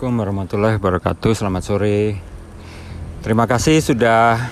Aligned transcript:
Assalamualaikum 0.00 0.24
warahmatullahi 0.32 0.76
wabarakatuh. 0.80 1.32
Selamat 1.36 1.60
sore. 1.60 2.16
Terima 3.20 3.44
kasih 3.44 3.84
sudah 3.84 4.48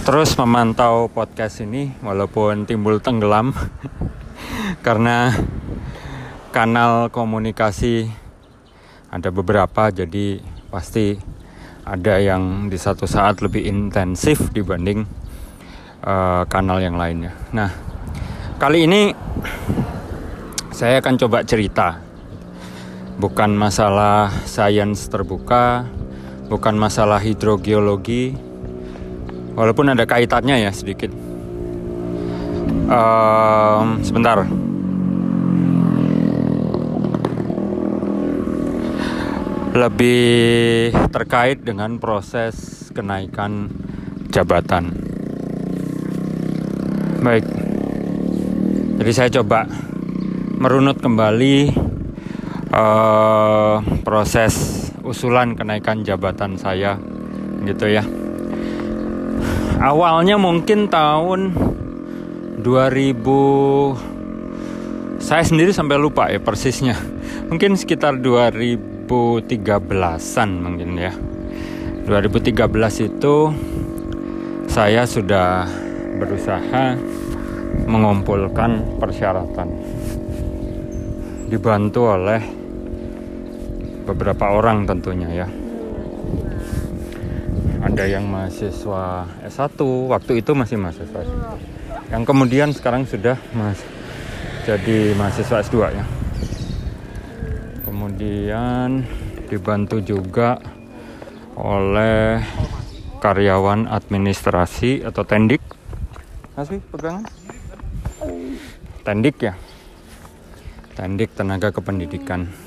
terus 0.00 0.32
memantau 0.40 1.12
podcast 1.12 1.60
ini 1.60 1.92
walaupun 2.00 2.64
timbul 2.64 3.04
tenggelam 3.04 3.52
karena 4.88 5.28
kanal 6.56 7.12
komunikasi 7.12 8.08
ada 9.12 9.28
beberapa 9.28 9.92
jadi 9.92 10.40
pasti 10.72 11.20
ada 11.84 12.16
yang 12.16 12.72
di 12.72 12.80
satu 12.80 13.04
saat 13.04 13.44
lebih 13.44 13.68
intensif 13.68 14.48
dibanding 14.56 15.04
uh, 16.00 16.48
kanal 16.48 16.80
yang 16.80 16.96
lainnya. 16.96 17.36
Nah, 17.52 17.68
kali 18.56 18.88
ini 18.88 19.12
saya 20.72 21.04
akan 21.04 21.14
coba 21.20 21.44
cerita 21.44 22.03
bukan 23.18 23.54
masalah 23.54 24.30
sains 24.44 25.06
terbuka, 25.06 25.86
bukan 26.50 26.74
masalah 26.74 27.22
hidrogeologi, 27.22 28.34
walaupun 29.54 29.94
ada 29.94 30.02
kaitannya 30.04 30.66
ya 30.66 30.72
sedikit. 30.74 31.10
Um, 32.84 34.02
sebentar. 34.04 34.44
Lebih 39.74 40.94
terkait 41.10 41.66
dengan 41.66 41.98
proses 41.98 42.86
kenaikan 42.94 43.74
jabatan. 44.30 44.94
Baik. 47.24 47.46
Jadi 49.00 49.10
saya 49.10 49.28
coba 49.42 49.66
merunut 50.60 51.02
kembali 51.02 51.74
uh, 52.74 53.78
proses 54.02 54.90
usulan 55.06 55.54
kenaikan 55.54 56.02
jabatan 56.02 56.58
saya 56.58 56.98
gitu 57.62 57.86
ya. 57.86 58.02
Awalnya 59.78 60.34
mungkin 60.40 60.88
tahun 60.90 61.54
2000 62.64 63.20
saya 65.20 65.44
sendiri 65.44 65.72
sampai 65.72 65.98
lupa 66.00 66.30
ya 66.32 66.40
persisnya. 66.42 66.96
Mungkin 67.48 67.76
sekitar 67.78 68.14
2013an 68.20 70.50
mungkin 70.58 70.98
ya. 70.98 71.12
2013 72.04 73.08
itu 73.08 73.52
saya 74.68 75.08
sudah 75.08 75.64
berusaha 76.20 76.96
mengumpulkan 77.88 79.00
persyaratan. 79.00 79.68
Dibantu 81.48 82.04
oleh 82.08 82.63
beberapa 84.04 84.52
orang 84.52 84.84
tentunya 84.84 85.44
ya. 85.44 85.48
Ada 87.84 88.08
yang 88.08 88.24
mahasiswa 88.28 89.28
S1 89.44 89.76
waktu 90.08 90.40
itu 90.40 90.56
masih 90.56 90.80
mahasiswa 90.80 91.20
S1 91.20 91.74
yang 92.12 92.24
kemudian 92.24 92.72
sekarang 92.72 93.08
sudah 93.08 93.36
mas 93.56 93.80
jadi 94.64 95.12
mahasiswa 95.16 95.60
S2 95.60 95.76
ya. 95.92 96.04
Kemudian 97.84 99.04
dibantu 99.48 100.00
juga 100.00 100.56
oleh 101.56 102.40
karyawan 103.20 103.88
administrasi 103.88 105.04
atau 105.04 105.24
tendik. 105.24 105.60
Masih 106.56 106.80
pegangan? 106.88 107.24
Tendik 109.04 109.36
ya. 109.44 109.54
Tendik 110.96 111.36
tenaga 111.36 111.68
kependidikan 111.74 112.63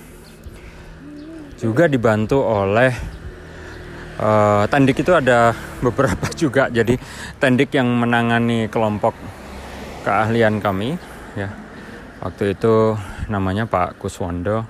juga 1.58 1.90
dibantu 1.90 2.42
oleh 2.46 2.94
uh, 4.22 4.64
tendik 4.70 5.02
itu 5.02 5.12
ada 5.14 5.54
beberapa 5.82 6.30
juga. 6.42 6.70
Jadi 6.70 6.98
tendik 7.42 7.74
yang 7.74 7.90
menangani 7.98 8.70
kelompok 8.70 9.18
keahlian 10.06 10.62
kami 10.62 10.96
ya. 11.34 11.50
Waktu 12.22 12.58
itu 12.58 12.98
namanya 13.30 13.70
Pak 13.70 14.02
Kuswondo. 14.02 14.66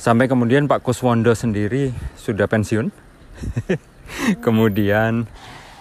Sampai 0.00 0.28
kemudian 0.28 0.64
Pak 0.64 0.80
Kuswondo 0.80 1.36
sendiri 1.36 1.92
sudah 2.16 2.48
pensiun. 2.48 2.88
Kemudian 4.44 5.30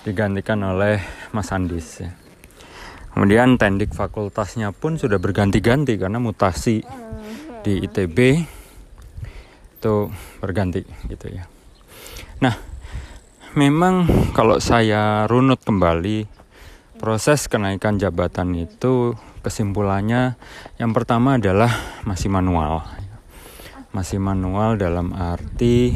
digantikan 0.06 0.62
oleh 0.64 1.02
Mas 1.36 1.52
Andis 1.52 2.02
ya. 2.02 2.12
kemudian 3.12 3.60
tendik 3.60 3.92
fakultasnya 3.92 4.72
pun 4.72 4.96
sudah 4.96 5.20
berganti-ganti 5.20 6.00
karena 6.00 6.24
mutasi 6.24 6.80
di 7.66 7.74
ITB 7.84 8.18
itu 9.80 10.12
berganti 10.44 10.84
gitu 11.08 11.32
ya. 11.32 11.48
Nah, 12.44 12.52
memang 13.56 14.04
kalau 14.36 14.60
saya 14.60 15.24
runut 15.24 15.64
kembali 15.64 16.28
proses 17.00 17.48
kenaikan 17.48 17.96
jabatan 17.96 18.60
itu 18.60 19.16
kesimpulannya 19.40 20.36
yang 20.76 20.92
pertama 20.92 21.40
adalah 21.40 21.72
masih 22.04 22.28
manual. 22.28 22.84
Masih 23.96 24.20
manual 24.20 24.76
dalam 24.76 25.16
arti 25.16 25.96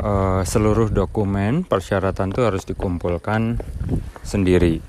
uh, 0.00 0.40
seluruh 0.42 0.88
dokumen 0.88 1.68
persyaratan 1.68 2.32
itu 2.32 2.40
harus 2.40 2.64
dikumpulkan 2.64 3.60
sendiri. 4.24 4.80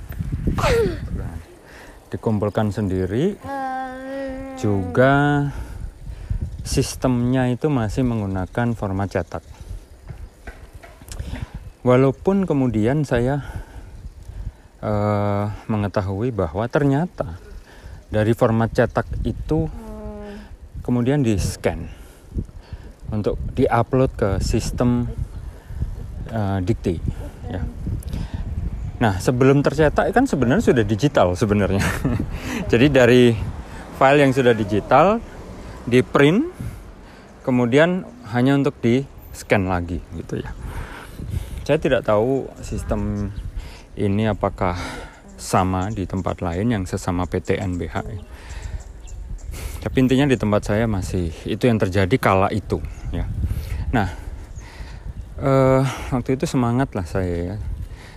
Dikumpulkan 2.09 2.71
sendiri 2.71 3.35
juga 4.55 5.49
sistemnya 6.63 7.51
itu 7.51 7.67
masih 7.67 8.07
menggunakan 8.07 8.71
format 8.73 9.11
cetak. 9.11 9.43
Walaupun 11.83 12.47
kemudian 12.47 13.03
saya 13.03 13.43
uh, 14.79 15.51
mengetahui 15.67 16.31
bahwa 16.31 16.63
ternyata 16.71 17.35
dari 18.07 18.31
format 18.31 18.71
cetak 18.71 19.03
itu 19.27 19.67
kemudian 20.79 21.19
di 21.19 21.35
scan 21.35 21.87
untuk 23.11 23.35
diupload 23.51 24.11
ke 24.15 24.29
sistem 24.39 25.11
uh, 26.31 26.63
dikti. 26.63 27.03
Ya. 27.51 27.67
Nah 29.03 29.19
sebelum 29.19 29.59
tercetak 29.59 30.15
kan 30.15 30.23
sebenarnya 30.23 30.63
sudah 30.63 30.87
digital 30.87 31.35
sebenarnya. 31.35 31.83
Jadi 32.71 32.87
dari 32.87 33.35
file 33.99 34.23
yang 34.23 34.31
sudah 34.31 34.55
digital 34.55 35.19
di 35.83 35.99
print 35.99 36.47
kemudian 37.43 38.07
hanya 38.31 38.55
untuk 38.55 38.79
di 38.79 39.03
scan 39.35 39.67
lagi 39.67 39.99
gitu 40.15 40.39
ya. 40.39 40.51
Saya 41.63 41.79
tidak 41.79 42.03
tahu 42.03 42.47
sistem 42.63 43.31
ini 43.95 44.27
apakah 44.27 44.75
sama 45.35 45.91
di 45.91 46.07
tempat 46.07 46.39
lain 46.39 46.71
yang 46.71 46.83
sesama 46.87 47.27
PT 47.27 47.59
NBH 47.59 47.99
tapi 49.83 49.99
intinya 49.99 50.23
di 50.23 50.39
tempat 50.39 50.63
saya 50.63 50.87
masih 50.87 51.35
itu 51.43 51.67
yang 51.67 51.75
terjadi 51.75 52.15
kala 52.15 52.47
itu 52.55 52.79
ya. 53.11 53.27
Nah 53.91 54.07
uh, 55.43 55.83
waktu 56.15 56.39
itu 56.39 56.47
semangat 56.47 56.95
lah 56.95 57.03
saya 57.03 57.35
ya. 57.53 57.57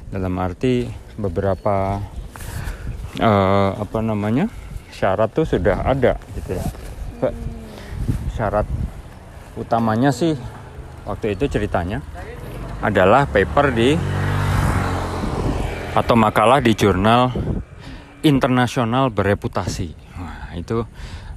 Dalam 0.07 0.39
arti 0.39 0.87
beberapa 1.19 1.99
uh, 3.19 3.71
apa 3.75 3.99
namanya 3.99 4.47
syarat 4.95 5.35
tuh 5.35 5.43
sudah 5.43 5.83
ada 5.83 6.23
gitu 6.39 6.55
ya 6.55 6.86
syarat 8.37 8.69
utamanya 9.57 10.13
sih 10.13 10.37
waktu 11.09 11.33
itu 11.33 11.49
ceritanya 11.49 12.05
adalah 12.85 13.25
paper 13.25 13.73
di 13.73 13.97
atau 15.97 16.13
makalah 16.13 16.61
di 16.61 16.77
jurnal 16.77 17.33
internasional 18.21 19.09
bereputasi. 19.09 19.97
Nah, 20.21 20.53
itu 20.53 20.85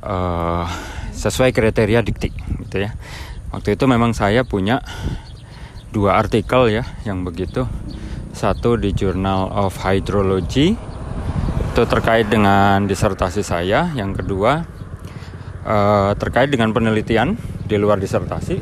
uh, 0.03 0.67
sesuai 1.15 1.55
kriteria 1.55 2.03
dikti 2.03 2.35
gitu 2.67 2.83
ya. 2.83 2.91
Waktu 3.55 3.79
itu 3.79 3.87
memang 3.87 4.11
saya 4.11 4.43
punya 4.43 4.83
dua 5.95 6.19
artikel 6.19 6.67
ya 6.67 6.83
yang 7.07 7.23
begitu. 7.23 7.63
Satu 8.35 8.75
di 8.75 8.91
Journal 8.95 9.51
of 9.51 9.79
Hydrology 9.79 10.75
itu 11.69 11.81
terkait 11.87 12.27
dengan 12.27 12.83
disertasi 12.87 13.43
saya, 13.43 13.91
yang 13.95 14.15
kedua 14.15 14.63
uh, 15.69 16.11
terkait 16.17 16.49
dengan 16.49 16.73
penelitian 16.73 17.37
di 17.69 17.77
luar 17.77 18.01
disertasi 18.01 18.57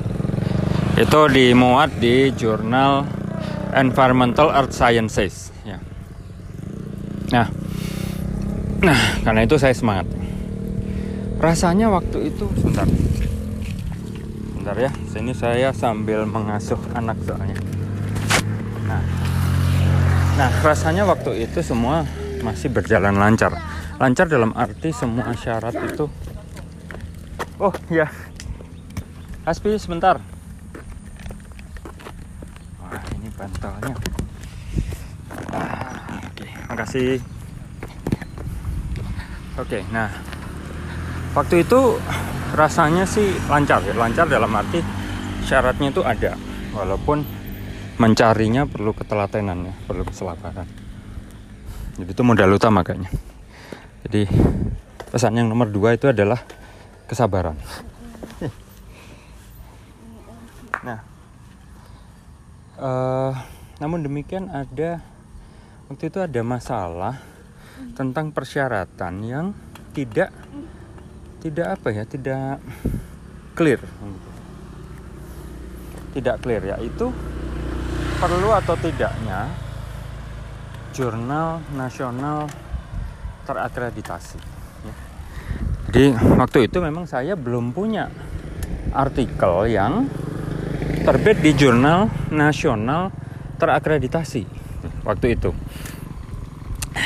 itu 0.98 1.19
dimuat 1.31 1.95
di 2.01 2.36
jurnal 2.36 3.07
Environmental 3.71 4.51
Earth 4.51 4.74
Sciences 4.75 5.56
ya. 5.63 5.77
Nah, 7.31 7.48
nah 8.81 9.00
karena 9.21 9.45
itu 9.45 9.56
saya 9.56 9.77
semangat. 9.77 10.09
Rasanya 11.38 11.94
waktu 11.94 12.33
itu 12.33 12.50
sebentar, 12.57 12.89
sebentar 14.50 14.74
ya. 14.74 14.89
Sini 15.13 15.38
saya 15.38 15.69
sambil 15.69 16.25
mengasuh 16.25 16.81
anak 16.98 17.21
soalnya. 17.21 17.54
Nah, 18.89 19.04
nah 20.33 20.50
rasanya 20.65 21.06
waktu 21.06 21.45
itu 21.45 21.62
semua 21.62 22.09
masih 22.42 22.74
berjalan 22.74 23.13
lancar. 23.13 23.54
Lancar 24.01 24.25
dalam 24.25 24.50
arti 24.57 24.89
semua 24.89 25.30
syarat 25.38 25.77
itu 25.77 26.09
Oh 27.57 27.74
ya. 27.89 28.06
Hasbi 29.42 29.74
sebentar. 29.81 30.21
Wah 32.77 33.04
ini 33.18 33.33
bantalnya. 33.33 33.98
Ah, 35.50 36.21
Oke, 36.30 36.45
makasih. 36.69 37.18
Oke, 39.57 39.81
nah 39.89 40.13
waktu 41.33 41.65
itu 41.65 41.98
rasanya 42.54 43.09
sih 43.09 43.33
lancar 43.50 43.81
ya, 43.81 43.98
lancar 43.98 44.30
dalam 44.30 44.54
arti 44.54 44.86
syaratnya 45.42 45.89
itu 45.89 46.06
ada, 46.06 46.38
walaupun 46.77 47.25
mencarinya 47.98 48.69
perlu 48.69 48.94
ketelatenan 48.94 49.74
ya, 49.74 49.74
perlu 49.89 50.06
kesabaran. 50.06 50.69
Jadi 51.98 52.12
itu 52.13 52.21
modal 52.21 52.54
utama 52.54 52.86
kayaknya. 52.86 53.09
Jadi 54.06 54.30
pesan 55.09 55.42
yang 55.42 55.50
nomor 55.50 55.74
dua 55.74 55.98
itu 55.98 56.13
adalah 56.13 56.45
kesabaran. 57.07 57.56
Nah, 60.77 61.00
eh, 62.77 63.33
namun 63.81 64.06
demikian 64.06 64.45
ada 64.54 65.01
waktu 65.89 66.13
itu 66.13 66.19
ada 66.21 66.42
masalah 66.45 67.18
tentang 67.98 68.30
persyaratan 68.30 69.13
yang 69.25 69.45
tidak 69.98 70.30
tidak 71.42 71.77
apa 71.80 71.88
ya 71.94 72.04
tidak 72.06 72.62
clear 73.57 73.81
tidak 76.13 76.36
clear 76.42 76.63
yaitu 76.77 77.09
perlu 78.18 78.50
atau 78.54 78.74
tidaknya 78.77 79.50
jurnal 80.94 81.62
nasional 81.77 82.50
terakreditasi 83.45 84.42
ya. 84.42 84.56
Jadi 85.87 86.13
waktu 86.35 86.67
itu 86.67 86.77
memang 86.83 87.07
saya 87.07 87.39
belum 87.39 87.71
punya 87.71 88.11
artikel 88.91 89.71
yang 89.71 90.11
terbit 91.07 91.39
di 91.39 91.55
jurnal 91.55 92.11
nasional 92.27 93.15
terakreditasi 93.55 94.43
waktu 95.07 95.39
itu. 95.39 95.55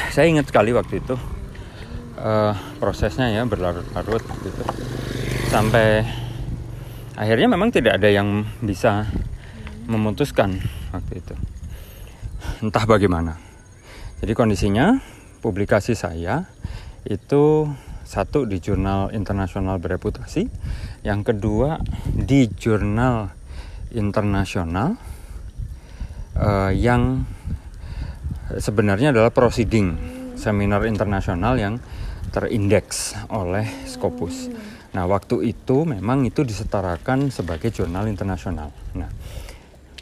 Saya 0.09 0.25
ingat 0.27 0.49
sekali 0.49 0.73
waktu 0.73 0.97
itu 0.97 1.15
uh, 2.17 2.53
prosesnya 2.81 3.29
ya 3.29 3.45
berlarut-larut 3.45 4.23
gitu 4.41 4.63
sampai 5.51 6.01
akhirnya 7.19 7.51
memang 7.51 7.69
tidak 7.75 7.99
ada 7.99 8.07
yang 8.07 8.47
bisa 8.63 9.05
memutuskan 9.85 10.57
waktu 10.89 11.21
itu. 11.21 11.35
Entah 12.65 12.85
bagaimana. 12.89 13.37
Jadi 14.21 14.33
kondisinya 14.33 15.01
publikasi 15.41 15.97
saya 15.97 16.49
itu 17.05 17.65
satu 18.11 18.43
di 18.43 18.59
jurnal 18.59 19.15
internasional 19.15 19.79
bereputasi 19.79 20.51
yang 21.07 21.23
kedua 21.23 21.79
di 22.11 22.51
jurnal 22.51 23.31
internasional 23.95 24.99
uh, 26.35 26.75
yang 26.75 27.23
sebenarnya 28.51 29.15
adalah 29.15 29.31
proceeding 29.31 29.95
seminar 30.35 30.83
internasional 30.83 31.55
yang 31.55 31.79
terindeks 32.35 33.15
oleh 33.31 33.67
Scopus. 33.87 34.51
Nah, 34.91 35.07
waktu 35.07 35.55
itu 35.55 35.87
memang 35.87 36.27
itu 36.27 36.43
disetarakan 36.43 37.31
sebagai 37.31 37.71
jurnal 37.71 38.11
internasional. 38.11 38.75
Nah, 38.91 39.07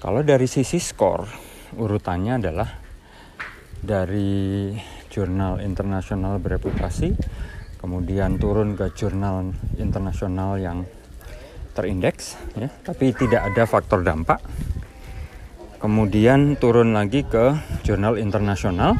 kalau 0.01 0.25
dari 0.25 0.49
sisi 0.49 0.81
skor, 0.81 1.29
urutannya 1.77 2.41
adalah 2.41 2.69
dari 3.83 4.73
jurnal 5.13 5.61
internasional 5.61 6.41
bereputasi, 6.41 7.13
kemudian 7.79 8.37
turun 8.37 8.75
ke 8.75 8.91
jurnal 8.93 9.55
internasional 9.79 10.59
yang 10.59 10.85
terindeks 11.73 12.35
ya. 12.59 12.69
Tapi 12.83 13.15
tidak 13.15 13.49
ada 13.49 13.63
faktor 13.65 14.03
dampak. 14.03 14.43
Kemudian 15.79 16.59
turun 16.59 16.91
lagi 16.91 17.23
ke 17.23 17.55
jurnal 17.87 18.19
internasional 18.19 18.99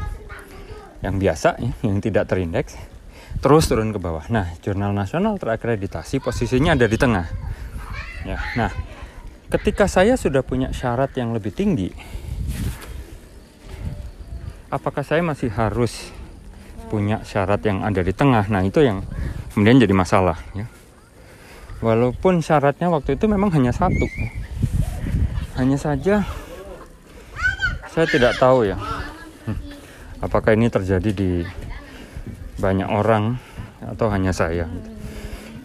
yang 1.04 1.20
biasa 1.20 1.60
ya, 1.60 1.70
yang 1.84 2.00
tidak 2.00 2.26
terindeks. 2.26 2.80
Terus 3.44 3.68
turun 3.68 3.92
ke 3.92 4.00
bawah. 4.00 4.24
Nah 4.32 4.56
jurnal 4.64 4.96
nasional 4.96 5.36
terakreditasi 5.36 6.24
posisinya 6.24 6.72
ada 6.72 6.88
di 6.88 6.96
tengah. 6.96 7.28
Ya 8.24 8.40
nah 8.56 8.72
ketika 9.50 9.90
saya 9.90 10.14
sudah 10.16 10.40
punya 10.40 10.70
syarat 10.70 11.12
yang 11.18 11.34
lebih 11.34 11.50
tinggi 11.50 11.90
apakah 14.70 15.02
saya 15.02 15.20
masih 15.20 15.50
harus 15.50 16.14
punya 16.90 17.22
syarat 17.22 17.62
yang 17.62 17.86
ada 17.86 18.02
di 18.02 18.10
tengah. 18.10 18.50
Nah 18.50 18.66
itu 18.66 18.82
yang 18.82 19.06
kemudian 19.54 19.78
jadi 19.78 19.94
masalah 19.94 20.42
ya. 20.58 20.66
Walaupun 21.78 22.42
syaratnya 22.42 22.90
waktu 22.90 23.14
itu 23.14 23.30
memang 23.30 23.54
hanya 23.54 23.70
satu. 23.70 24.10
Hanya 25.54 25.78
saja 25.78 26.26
saya 27.90 28.06
tidak 28.10 28.34
tahu 28.42 28.66
ya. 28.66 28.78
Hmm, 29.46 29.58
apakah 30.18 30.58
ini 30.58 30.66
terjadi 30.66 31.10
di 31.14 31.46
banyak 32.58 32.90
orang 32.90 33.38
atau 33.82 34.10
hanya 34.10 34.34
saya? 34.34 34.66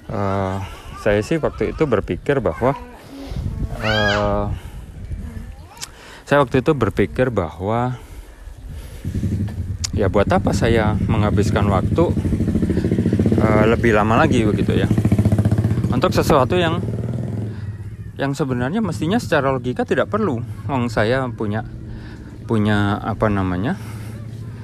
Uh, 0.05 0.61
saya 1.01 1.21
sih 1.25 1.41
waktu 1.41 1.73
itu 1.73 1.85
berpikir 1.85 2.41
bahwa 2.41 2.77
uh, 3.81 4.49
saya 6.25 6.41
waktu 6.41 6.65
itu 6.65 6.73
berpikir 6.73 7.29
bahwa 7.29 8.01
ya 9.95 10.11
buat 10.11 10.27
apa 10.27 10.51
saya 10.51 10.99
menghabiskan 11.07 11.65
waktu 11.71 12.11
uh, 13.39 13.63
lebih 13.71 13.95
lama 13.95 14.19
lagi 14.19 14.43
begitu 14.43 14.75
ya 14.75 14.87
untuk 15.95 16.11
sesuatu 16.11 16.59
yang 16.59 16.83
yang 18.15 18.31
sebenarnya 18.31 18.79
mestinya 18.79 19.19
secara 19.19 19.51
logika 19.51 19.83
tidak 19.83 20.07
perlu. 20.07 20.39
Wong 20.67 20.87
saya 20.87 21.27
punya 21.31 21.67
punya 22.47 22.99
apa 22.99 23.27
namanya 23.27 23.75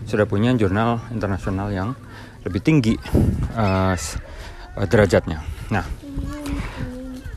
sudah 0.08 0.28
punya 0.28 0.56
jurnal 0.56 1.04
internasional 1.12 1.72
yang 1.72 1.96
lebih 2.44 2.60
tinggi 2.64 2.96
uh, 3.56 3.96
derajatnya. 4.88 5.44
Nah, 5.72 5.86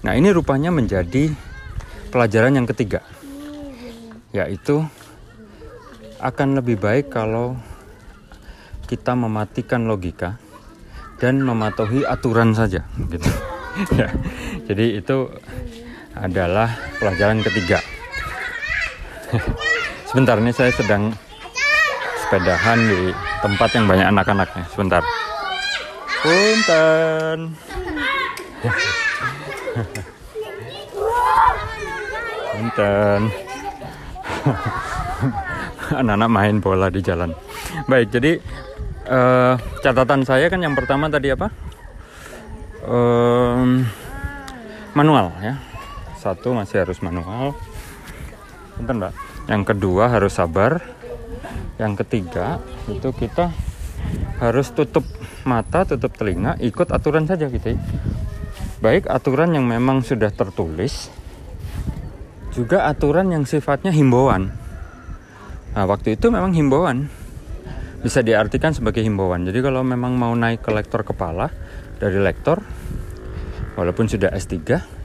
nah 0.02 0.12
ini 0.14 0.31
rupanya 0.31 0.75
menjadi 0.75 1.31
pelajaran 2.11 2.58
yang 2.58 2.67
ketiga, 2.67 3.02
yaitu 4.35 4.87
akan 6.19 6.58
lebih 6.58 6.79
baik 6.82 7.11
kalau 7.11 7.58
kita 8.85 9.17
mematikan 9.17 9.88
logika 9.88 10.37
dan 11.19 11.41
mematuhi 11.41 12.05
aturan 12.05 12.53
saja, 12.53 12.85
gitu. 13.09 13.31
ya, 14.00 14.09
jadi 14.69 15.03
itu 15.03 15.29
adalah 16.14 16.71
pelajaran 17.00 17.43
ketiga. 17.43 17.81
Sebentar 20.09 20.38
ini 20.38 20.55
saya 20.55 20.71
sedang 20.71 21.11
sepedahan 22.23 22.79
di 22.79 23.11
tempat 23.43 23.75
yang 23.75 23.91
banyak 23.91 24.07
anak-anaknya. 24.14 24.64
Sebentar. 24.71 25.03
Punten. 26.23 27.59
Punten. 32.55 33.21
Anak-anak 35.99 36.31
main 36.31 36.62
bola 36.62 36.87
di 36.88 37.03
jalan. 37.03 37.35
Baik, 37.91 38.14
jadi 38.14 38.38
uh, 39.08 39.54
catatan 39.84 40.23
saya 40.25 40.49
kan 40.49 40.61
yang 40.61 40.76
pertama 40.76 41.08
tadi 41.08 41.32
apa? 41.32 41.49
um, 42.88 43.84
manual 44.92 45.32
ya. 45.40 45.58
Satu 46.20 46.56
masih 46.56 46.84
harus 46.84 47.00
manual. 47.04 47.52
Bentar 48.80 48.94
mbak. 48.96 49.12
Yang 49.49 49.62
kedua 49.75 50.08
harus 50.08 50.37
sabar. 50.37 50.80
Yang 51.76 52.06
ketiga 52.06 52.62
itu 52.87 53.11
kita 53.11 53.50
harus 54.38 54.70
tutup 54.70 55.02
mata 55.42 55.82
tutup 55.84 56.14
telinga 56.14 56.56
ikut 56.62 56.88
aturan 56.94 57.26
saja 57.26 57.50
gitu 57.50 57.75
ya. 57.75 57.78
Baik 58.78 59.08
aturan 59.11 59.52
yang 59.56 59.66
memang 59.66 60.04
sudah 60.04 60.30
tertulis 60.30 61.11
juga 62.54 62.87
aturan 62.87 63.34
yang 63.34 63.42
sifatnya 63.42 63.90
himbauan. 63.90 64.54
Nah 65.75 65.84
waktu 65.90 66.14
itu 66.14 66.30
memang 66.30 66.54
himbauan 66.54 67.11
bisa 68.04 68.20
diartikan 68.20 68.76
sebagai 68.76 69.00
himbauan. 69.00 69.49
Jadi 69.49 69.64
kalau 69.64 69.80
memang 69.80 70.12
mau 70.12 70.37
naik 70.37 70.61
ke 70.61 70.68
lektor 70.76 71.08
kepala 71.08 71.49
dari 71.96 72.20
lektor 72.20 72.61
walaupun 73.80 74.04
sudah 74.04 74.28
S3 74.37 74.54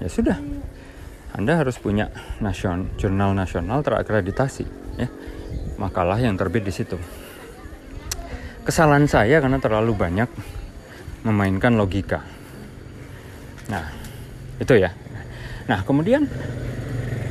ya 0.03 0.09
sudah. 0.11 0.35
Anda 1.31 1.55
harus 1.55 1.79
punya 1.79 2.11
nasion, 2.43 2.91
jurnal 2.99 3.31
nasional 3.31 3.79
terakreditasi 3.87 4.65
ya. 4.99 5.07
Makalah 5.79 6.19
yang 6.19 6.35
terbit 6.35 6.67
di 6.67 6.75
situ. 6.75 6.99
Kesalahan 8.67 9.07
saya 9.07 9.39
karena 9.39 9.63
terlalu 9.63 9.95
banyak 9.95 10.27
memainkan 11.23 11.79
logika. 11.79 12.19
Nah 13.71 13.95
itu 14.59 14.75
ya. 14.75 14.91
Nah 15.71 15.87
kemudian 15.87 16.27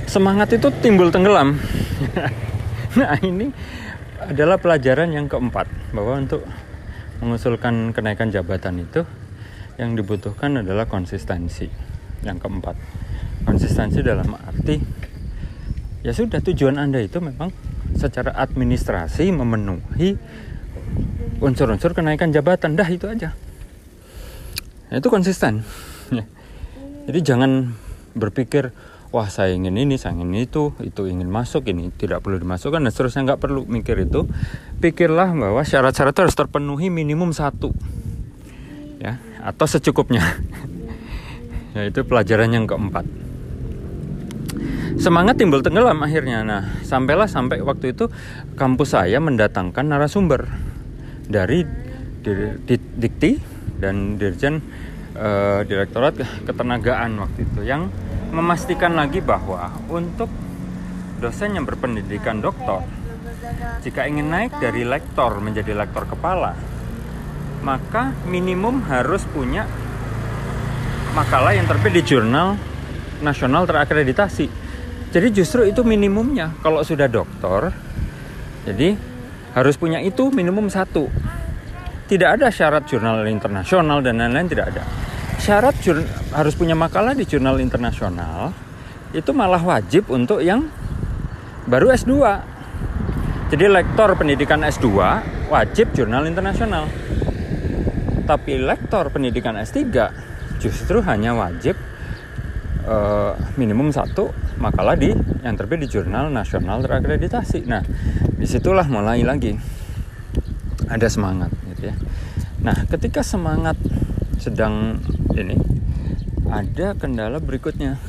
semangat 0.08 0.56
itu 0.56 0.72
timbul 0.80 1.12
tenggelam. 1.12 1.60
Nah 2.88 3.20
ini 3.20 3.52
adalah 4.22 4.58
pelajaran 4.58 5.14
yang 5.14 5.30
keempat 5.30 5.70
bahwa 5.94 6.18
untuk 6.18 6.42
mengusulkan 7.22 7.94
kenaikan 7.94 8.30
jabatan 8.34 8.82
itu 8.82 9.06
yang 9.78 9.94
dibutuhkan 9.94 10.62
adalah 10.62 10.90
konsistensi. 10.90 11.70
Yang 12.26 12.42
keempat, 12.42 12.74
konsistensi 13.46 14.02
dalam 14.02 14.34
arti 14.34 14.82
ya 16.02 16.14
sudah 16.14 16.38
tujuan 16.42 16.78
anda 16.78 17.02
itu 17.02 17.18
memang 17.18 17.50
secara 17.98 18.34
administrasi 18.38 19.34
memenuhi 19.34 20.14
unsur-unsur 21.42 21.94
kenaikan 21.94 22.30
jabatan 22.30 22.78
dah 22.78 22.86
itu 22.86 23.06
aja 23.10 23.34
itu 24.88 25.08
konsisten 25.10 25.66
ya. 26.14 26.24
jadi 27.10 27.20
jangan 27.34 27.74
berpikir 28.16 28.70
wah 29.08 29.28
saya 29.32 29.56
ingin 29.56 29.74
ini 29.76 29.96
saya 29.96 30.12
ingin 30.12 30.36
itu 30.36 30.76
itu 30.84 31.08
ingin 31.08 31.32
masuk 31.32 31.64
ini 31.72 31.88
tidak 31.96 32.20
perlu 32.20 32.36
dimasukkan 32.36 32.84
dan 32.84 32.90
seterusnya 32.92 33.34
nggak 33.34 33.40
perlu 33.40 33.64
mikir 33.64 33.96
itu. 34.04 34.28
Pikirlah 34.78 35.32
bahwa 35.32 35.62
syarat-syarat 35.64 36.12
itu 36.14 36.20
harus 36.28 36.36
terpenuhi 36.36 36.92
minimum 36.92 37.32
satu 37.32 37.72
ya 39.00 39.16
atau 39.40 39.64
secukupnya. 39.64 40.22
Yaitu 41.76 42.04
pelajaran 42.04 42.50
yang 42.52 42.66
keempat. 42.68 43.06
Semangat 44.98 45.38
timbul 45.38 45.62
tenggelam 45.62 46.02
akhirnya. 46.02 46.42
Nah 46.42 46.62
sampailah 46.82 47.30
sampai 47.30 47.62
waktu 47.62 47.94
itu 47.94 48.10
kampus 48.58 48.98
saya 48.98 49.22
mendatangkan 49.22 49.86
narasumber 49.86 50.50
dari 51.28 51.62
Dikti 52.98 53.38
dan 53.78 54.18
Dirjen 54.18 54.60
uh, 55.18 55.60
Direktorat 55.66 56.14
Ketenagaan 56.46 57.18
waktu 57.18 57.44
itu 57.44 57.60
yang 57.66 57.90
memastikan 58.30 58.94
lagi 58.94 59.18
bahwa 59.18 59.72
untuk 59.90 60.30
dosen 61.18 61.58
yang 61.58 61.66
berpendidikan 61.66 62.38
doktor 62.38 62.86
jika 63.82 64.06
ingin 64.06 64.30
naik 64.30 64.54
dari 64.62 64.86
lektor 64.86 65.42
menjadi 65.42 65.74
lektor 65.74 66.06
kepala 66.06 66.54
maka 67.62 68.14
minimum 68.28 68.86
harus 68.86 69.26
punya 69.26 69.66
makalah 71.16 71.56
yang 71.56 71.66
terbit 71.66 71.90
di 71.98 72.02
jurnal 72.06 72.54
nasional 73.18 73.66
terakreditasi. 73.66 74.46
Jadi 75.10 75.28
justru 75.34 75.66
itu 75.66 75.82
minimumnya. 75.82 76.54
Kalau 76.62 76.86
sudah 76.86 77.10
doktor 77.10 77.74
jadi 78.62 78.94
harus 79.58 79.74
punya 79.74 79.98
itu 79.98 80.30
minimum 80.30 80.70
satu. 80.70 81.10
Tidak 82.06 82.28
ada 82.38 82.48
syarat 82.48 82.86
jurnal 82.86 83.26
internasional 83.26 83.98
dan 84.00 84.22
lain-lain 84.22 84.48
tidak 84.48 84.72
ada 84.72 84.97
syarat 85.38 85.74
harus 86.34 86.54
punya 86.58 86.74
makalah 86.74 87.14
di 87.14 87.24
jurnal 87.24 87.62
internasional 87.62 88.52
itu 89.16 89.32
malah 89.32 89.62
wajib 89.62 90.10
untuk 90.12 90.44
yang 90.44 90.68
baru 91.64 91.94
S2 91.94 92.12
jadi 93.48 93.64
lektor 93.72 94.12
pendidikan 94.18 94.60
S2 94.60 94.88
wajib 95.48 95.94
jurnal 95.96 96.28
internasional 96.28 96.90
tapi 98.28 98.60
lektor 98.60 99.08
pendidikan 99.08 99.56
S3 99.56 99.88
justru 100.60 101.00
hanya 101.00 101.32
wajib 101.32 101.78
uh, 102.88 103.32
minimum 103.54 103.88
satu 103.94 104.32
makalah 104.58 104.98
di 104.98 105.14
yang 105.44 105.54
terbit 105.54 105.84
di 105.84 105.88
jurnal 105.88 106.32
nasional 106.32 106.82
terakreditasi. 106.82 107.68
Nah, 107.68 107.84
di 108.36 108.46
situlah 108.48 108.88
mulai 108.88 109.22
lagi 109.22 109.54
ada 110.88 111.06
semangat, 111.06 111.52
gitu 111.74 111.92
ya. 111.92 111.96
Nah, 112.64 112.76
ketika 112.88 113.20
semangat 113.20 113.76
sedang 114.40 114.98
ini 115.42 115.56
ada 116.48 116.96
kendala 116.96 117.38
berikutnya. 117.38 118.00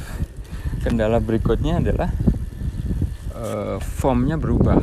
Kendala 0.79 1.19
berikutnya 1.19 1.83
adalah 1.83 2.09
uh, 3.35 3.77
formnya 3.83 4.39
berubah. 4.39 4.79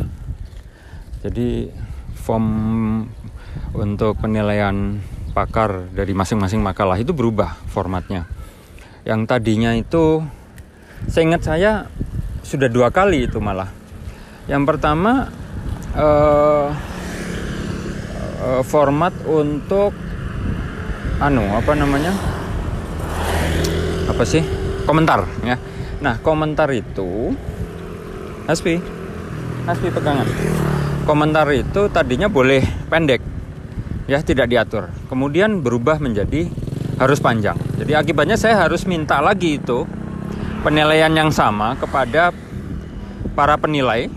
Jadi 1.25 1.73
form 2.21 2.47
untuk 3.73 4.21
penilaian 4.21 5.00
pakar 5.37 5.93
dari 5.93 6.17
masing-masing 6.17 6.65
makalah 6.65 6.97
itu 6.97 7.12
berubah 7.12 7.61
formatnya 7.69 8.25
yang 9.07 9.23
tadinya 9.23 9.71
itu 9.76 10.25
saya 11.07 11.23
ingat 11.29 11.43
saya 11.47 11.73
sudah 12.43 12.67
dua 12.67 12.91
kali 12.91 13.31
itu 13.31 13.38
malah 13.38 13.71
yang 14.50 14.67
pertama 14.67 15.31
uh, 15.95 16.75
format 18.67 19.15
untuk 19.29 19.95
anu 21.23 21.45
apa 21.55 21.73
namanya 21.79 22.36
apa 24.17 24.25
sih 24.25 24.41
komentar 24.89 25.29
ya 25.45 25.61
nah 26.01 26.17
komentar 26.25 26.73
itu 26.73 27.37
Hasbi 28.49 28.81
Hasbi 29.69 29.89
pegangan 29.93 30.25
komentar 31.05 31.45
itu 31.53 31.93
tadinya 31.93 32.33
boleh 32.33 32.65
pendek 32.89 33.21
ya 34.09 34.25
tidak 34.25 34.49
diatur 34.49 34.89
kemudian 35.13 35.61
berubah 35.61 36.01
menjadi 36.01 36.49
harus 36.97 37.21
panjang. 37.21 37.57
Jadi 37.77 37.93
akibatnya 37.93 38.37
saya 38.41 38.57
harus 38.57 38.89
minta 38.89 39.21
lagi 39.21 39.61
itu 39.61 39.85
penilaian 40.65 41.13
yang 41.13 41.29
sama 41.29 41.77
kepada 41.77 42.33
para 43.37 43.55
penilai 43.61 44.09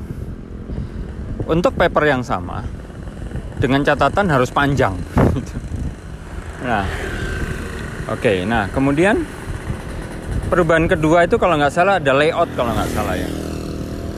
untuk 1.44 1.76
paper 1.76 2.08
yang 2.08 2.24
sama 2.24 2.64
dengan 3.60 3.84
catatan 3.84 4.32
harus 4.32 4.48
panjang. 4.48 4.96
nah, 6.68 6.88
oke. 8.08 8.24
Okay, 8.24 8.48
nah 8.48 8.72
kemudian 8.72 9.28
perubahan 10.50 10.90
kedua 10.90 11.30
itu 11.30 11.38
kalau 11.38 11.56
nggak 11.56 11.74
salah 11.74 12.02
ada 12.02 12.12
layout 12.12 12.50
kalau 12.58 12.74
nggak 12.74 12.92
salah 12.92 13.16
ya. 13.16 13.30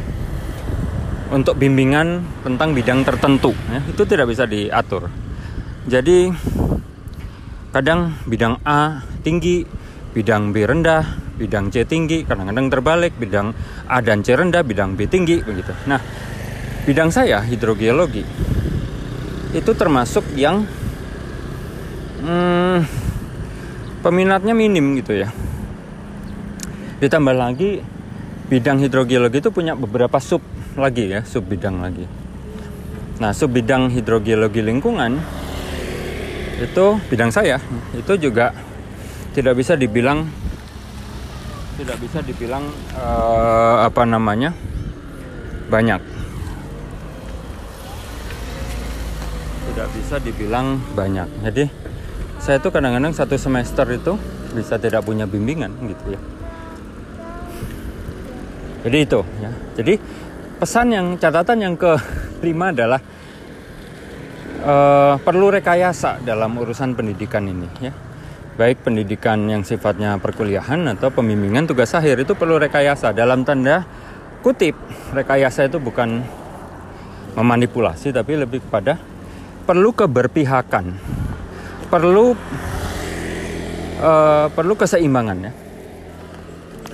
untuk 1.32 1.56
bimbingan 1.56 2.28
tentang 2.44 2.76
bidang 2.76 3.08
tertentu 3.08 3.56
ya, 3.72 3.80
itu 3.88 4.04
tidak 4.04 4.28
bisa 4.28 4.44
diatur. 4.44 5.08
Jadi 5.88 6.30
kadang 7.72 8.14
bidang 8.28 8.60
A 8.68 9.00
tinggi 9.24 9.64
bidang 10.12 10.52
B 10.52 10.68
rendah 10.68 11.08
bidang 11.40 11.72
C 11.72 11.88
tinggi 11.88 12.28
kadang-kadang 12.28 12.68
terbalik 12.68 13.16
bidang 13.16 13.56
A 13.88 14.04
dan 14.04 14.22
C 14.22 14.36
rendah 14.36 14.62
bidang 14.62 15.00
B 15.00 15.08
tinggi 15.08 15.40
begitu. 15.40 15.72
Nah 15.88 16.04
bidang 16.84 17.10
saya 17.10 17.40
hidrogeologi 17.48 18.28
itu 19.56 19.72
termasuk 19.72 20.28
yang 20.36 20.68
hmm, 22.22 22.84
peminatnya 24.04 24.52
minim 24.52 25.00
gitu 25.00 25.16
ya. 25.16 25.32
Ditambah 27.00 27.34
lagi 27.34 27.82
bidang 28.52 28.84
hidrogeologi 28.84 29.40
itu 29.40 29.50
punya 29.50 29.80
beberapa 29.80 30.20
sub 30.20 30.44
lagi 30.78 31.12
ya, 31.12 31.26
sub 31.28 31.48
bidang 31.48 31.84
lagi. 31.84 32.06
Nah, 33.20 33.36
sub 33.36 33.52
bidang 33.52 33.92
hidrogeologi 33.92 34.64
lingkungan 34.64 35.20
itu 36.62 36.86
bidang 37.10 37.34
saya, 37.34 37.58
itu 37.98 38.14
juga 38.22 38.54
tidak 39.34 39.58
bisa 39.58 39.74
dibilang 39.74 40.28
tidak 41.82 41.98
bisa 41.98 42.22
dibilang 42.22 42.68
uh, 42.94 43.82
apa 43.88 44.06
namanya 44.06 44.54
banyak. 45.72 45.98
Tidak 49.72 49.88
bisa 49.98 50.16
dibilang 50.22 50.78
banyak. 50.94 51.26
Jadi 51.48 51.66
saya 52.38 52.62
itu 52.62 52.70
kadang-kadang 52.70 53.16
satu 53.16 53.40
semester 53.40 53.88
itu 53.90 54.14
bisa 54.52 54.78
tidak 54.78 55.08
punya 55.08 55.26
bimbingan 55.26 55.74
gitu 55.90 56.14
ya. 56.14 56.22
Jadi 58.86 58.98
itu 59.02 59.20
ya. 59.42 59.52
Jadi 59.80 59.94
pesan 60.62 60.94
yang 60.94 61.18
catatan 61.18 61.58
yang 61.58 61.74
kelima 61.74 62.70
adalah 62.70 63.02
uh, 64.62 65.18
perlu 65.18 65.50
rekayasa 65.50 66.22
dalam 66.22 66.54
urusan 66.54 66.94
pendidikan 66.94 67.50
ini 67.50 67.66
ya. 67.82 67.90
Baik 68.62 68.86
pendidikan 68.86 69.42
yang 69.50 69.66
sifatnya 69.66 70.22
perkuliahan 70.22 70.86
atau 70.94 71.10
pembimbingan 71.10 71.66
tugas 71.66 71.98
akhir 71.98 72.22
itu 72.22 72.38
perlu 72.38 72.62
rekayasa. 72.62 73.10
Dalam 73.10 73.42
tanda 73.42 73.90
kutip 74.46 74.78
rekayasa 75.18 75.66
itu 75.66 75.82
bukan 75.82 76.22
memanipulasi 77.34 78.14
tapi 78.14 78.38
lebih 78.38 78.62
kepada 78.62 79.02
perlu 79.66 79.90
keberpihakan. 79.98 80.94
Perlu 81.90 82.38
uh, 83.98 84.46
perlu 84.54 84.74
keseimbangan 84.78 85.38
ya 85.42 85.52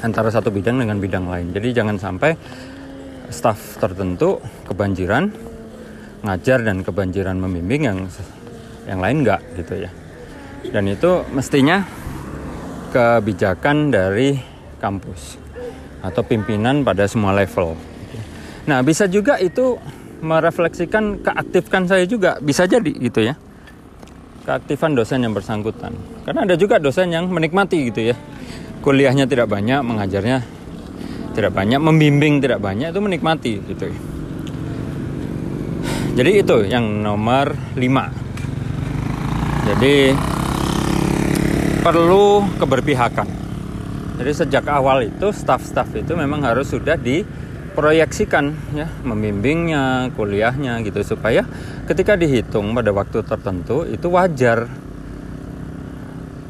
antara 0.07 0.31
satu 0.31 0.55
bidang 0.55 0.79
dengan 0.79 1.03
bidang 1.03 1.27
lain. 1.27 1.51
Jadi 1.51 1.75
jangan 1.75 1.99
sampai 1.99 2.31
staf 3.29 3.79
tertentu 3.81 4.39
kebanjiran 4.67 5.31
ngajar 6.23 6.63
dan 6.65 6.81
kebanjiran 6.81 7.37
membimbing 7.37 7.83
yang 7.85 7.99
yang 8.87 8.99
lain 9.03 9.23
enggak 9.23 9.41
gitu 9.59 9.87
ya 9.87 9.91
dan 10.71 10.83
itu 10.89 11.23
mestinya 11.31 11.85
kebijakan 12.91 13.91
dari 13.91 14.39
kampus 14.79 15.37
atau 16.03 16.21
pimpinan 16.23 16.85
pada 16.85 17.09
semua 17.09 17.35
level. 17.35 17.75
Nah, 18.67 18.79
bisa 18.83 19.07
juga 19.07 19.39
itu 19.39 19.79
merefleksikan 20.19 21.23
keaktifkan 21.23 21.87
saya 21.87 22.03
juga 22.07 22.39
bisa 22.41 22.67
jadi 22.67 22.91
gitu 22.91 23.23
ya. 23.23 23.35
Keaktifan 24.47 24.95
dosen 24.95 25.27
yang 25.27 25.35
bersangkutan. 25.35 25.91
Karena 26.23 26.47
ada 26.47 26.55
juga 26.55 26.79
dosen 26.79 27.11
yang 27.11 27.27
menikmati 27.27 27.91
gitu 27.91 28.11
ya. 28.11 28.15
Kuliahnya 28.79 29.27
tidak 29.27 29.51
banyak, 29.51 29.83
mengajarnya 29.83 30.56
tidak 31.37 31.53
banyak, 31.53 31.77
membimbing 31.77 32.41
tidak 32.41 32.57
banyak 32.57 32.89
itu 32.89 32.97
menikmati 32.97 33.61
gitu. 33.61 33.93
Jadi 36.17 36.31
itu 36.41 36.57
yang 36.65 37.05
nomor 37.05 37.53
5. 37.77 37.77
Jadi 39.69 40.17
perlu 41.85 42.41
keberpihakan. 42.57 43.29
Jadi 44.17 44.31
sejak 44.33 44.65
awal 44.65 45.05
itu 45.05 45.29
staff-staff 45.29 45.93
itu 45.93 46.17
memang 46.17 46.41
harus 46.41 46.73
sudah 46.73 46.97
diproyeksikan 46.97 48.73
ya, 48.73 48.89
membimbingnya, 49.05 50.09
kuliahnya 50.17 50.81
gitu 50.81 51.05
supaya 51.05 51.45
ketika 51.85 52.17
dihitung 52.17 52.73
pada 52.73 52.89
waktu 52.89 53.21
tertentu 53.21 53.85
itu 53.85 54.09
wajar. 54.09 54.65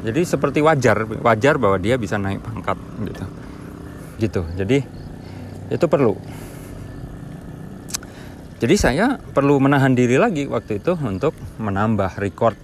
Jadi 0.00 0.20
seperti 0.24 0.64
wajar, 0.64 1.04
wajar 1.20 1.60
bahwa 1.60 1.76
dia 1.76 2.00
bisa 2.00 2.16
naik 2.16 2.40
pangkat 2.40 2.80
gitu. 3.04 3.47
Gitu. 4.18 4.42
Jadi 4.58 4.78
itu 5.70 5.86
perlu. 5.86 6.18
Jadi 8.58 8.74
saya 8.74 9.14
perlu 9.14 9.62
menahan 9.62 9.94
diri 9.94 10.18
lagi 10.18 10.50
waktu 10.50 10.82
itu 10.82 10.98
untuk 10.98 11.30
menambah 11.62 12.18
record 12.18 12.58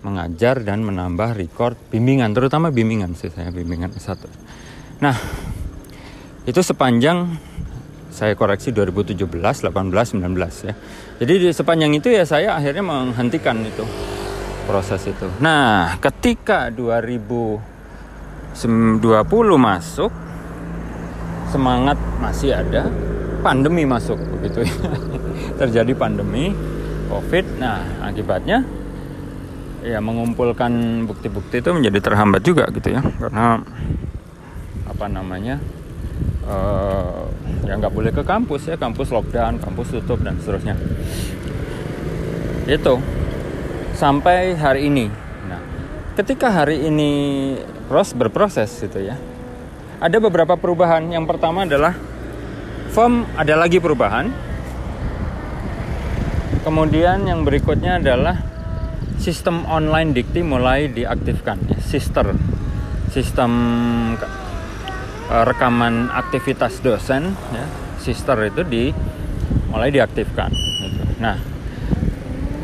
mengajar 0.00 0.64
dan 0.64 0.80
menambah 0.80 1.36
record 1.36 1.76
bimbingan, 1.92 2.32
terutama 2.32 2.72
bimbingan 2.72 3.12
sih 3.12 3.28
saya 3.28 3.52
bimbingan 3.52 3.92
satu. 3.96 4.28
Nah, 5.00 5.16
itu 6.48 6.60
sepanjang 6.60 7.36
saya 8.08 8.32
koreksi 8.36 8.72
2017, 8.72 9.16
18, 9.28 10.16
19 10.16 10.68
ya. 10.68 10.74
Jadi 11.20 11.32
di 11.36 11.48
sepanjang 11.52 11.92
itu 11.96 12.08
ya 12.12 12.24
saya 12.24 12.56
akhirnya 12.56 12.84
menghentikan 12.84 13.60
itu 13.64 13.84
proses 14.64 15.04
itu. 15.08 15.28
Nah, 15.40 15.96
ketika 16.00 16.72
2020 16.72 17.60
masuk 19.56 20.12
semangat 21.50 21.98
masih 22.22 22.54
ada, 22.54 22.86
pandemi 23.42 23.82
masuk 23.82 24.16
begitu 24.38 24.64
ya. 24.64 24.74
Terjadi 25.60 25.92
pandemi 25.98 26.54
Covid. 27.10 27.58
Nah, 27.58 27.82
akibatnya 28.06 28.62
ya 29.82 29.98
mengumpulkan 29.98 31.04
bukti-bukti 31.08 31.58
itu 31.58 31.70
menjadi 31.74 31.98
terhambat 31.98 32.46
juga 32.46 32.70
gitu 32.70 32.94
ya. 32.94 33.02
Karena 33.02 33.58
apa 34.86 35.06
namanya 35.10 35.58
uh, 36.46 37.26
ya 37.66 37.74
nggak 37.76 37.92
boleh 37.92 38.14
ke 38.14 38.22
kampus 38.22 38.70
ya. 38.70 38.76
Kampus 38.78 39.10
lockdown 39.10 39.58
kampus 39.58 39.98
tutup 39.98 40.22
dan 40.22 40.38
seterusnya. 40.38 40.78
Itu. 42.70 43.02
Sampai 43.98 44.56
hari 44.56 44.88
ini. 44.88 45.10
Nah 45.50 45.60
ketika 46.14 46.48
hari 46.48 46.86
ini 46.86 47.10
Ros 47.90 48.14
berproses 48.14 48.70
gitu 48.78 49.02
ya 49.02 49.18
ada 50.00 50.16
beberapa 50.16 50.56
perubahan. 50.56 51.12
Yang 51.12 51.24
pertama 51.28 51.68
adalah 51.68 51.94
form 52.90 53.28
ada 53.36 53.54
lagi 53.54 53.76
perubahan. 53.78 54.32
Kemudian 56.64 57.28
yang 57.28 57.44
berikutnya 57.44 58.00
adalah 58.00 58.36
sistem 59.20 59.68
online 59.68 60.16
dikti 60.16 60.40
mulai 60.40 60.88
diaktifkan. 60.88 61.60
Sister 61.84 62.32
sistem 63.10 63.52
uh, 65.28 65.44
rekaman 65.44 66.14
aktivitas 66.14 66.78
dosen 66.78 67.34
ya 67.50 67.66
sister 67.98 68.38
itu 68.46 68.62
di 68.62 68.84
mulai 69.68 69.90
diaktifkan. 69.90 70.50
Nah 71.18 71.36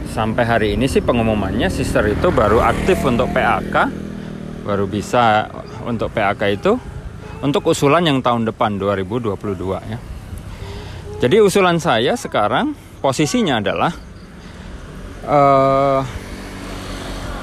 sampai 0.06 0.44
hari 0.48 0.68
ini 0.78 0.88
sih 0.88 1.04
pengumumannya 1.04 1.68
sister 1.68 2.06
itu 2.08 2.32
baru 2.32 2.62
aktif 2.64 3.02
untuk 3.04 3.28
PAK 3.36 4.06
baru 4.64 4.88
bisa 4.88 5.50
untuk 5.84 6.08
PAK 6.14 6.42
itu 6.56 6.72
untuk 7.40 7.68
usulan 7.68 8.04
yang 8.04 8.22
tahun 8.24 8.48
depan 8.48 8.78
2022 8.80 9.36
ya 9.92 9.98
jadi 11.16 11.40
usulan 11.40 11.80
saya 11.80 12.12
sekarang 12.12 12.76
posisinya 13.00 13.64
adalah 13.64 13.92
uh, 15.24 16.00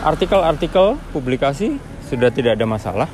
artikel-artikel 0.06 1.00
publikasi 1.10 1.82
sudah 2.06 2.30
tidak 2.30 2.60
ada 2.60 2.70
masalah. 2.70 3.10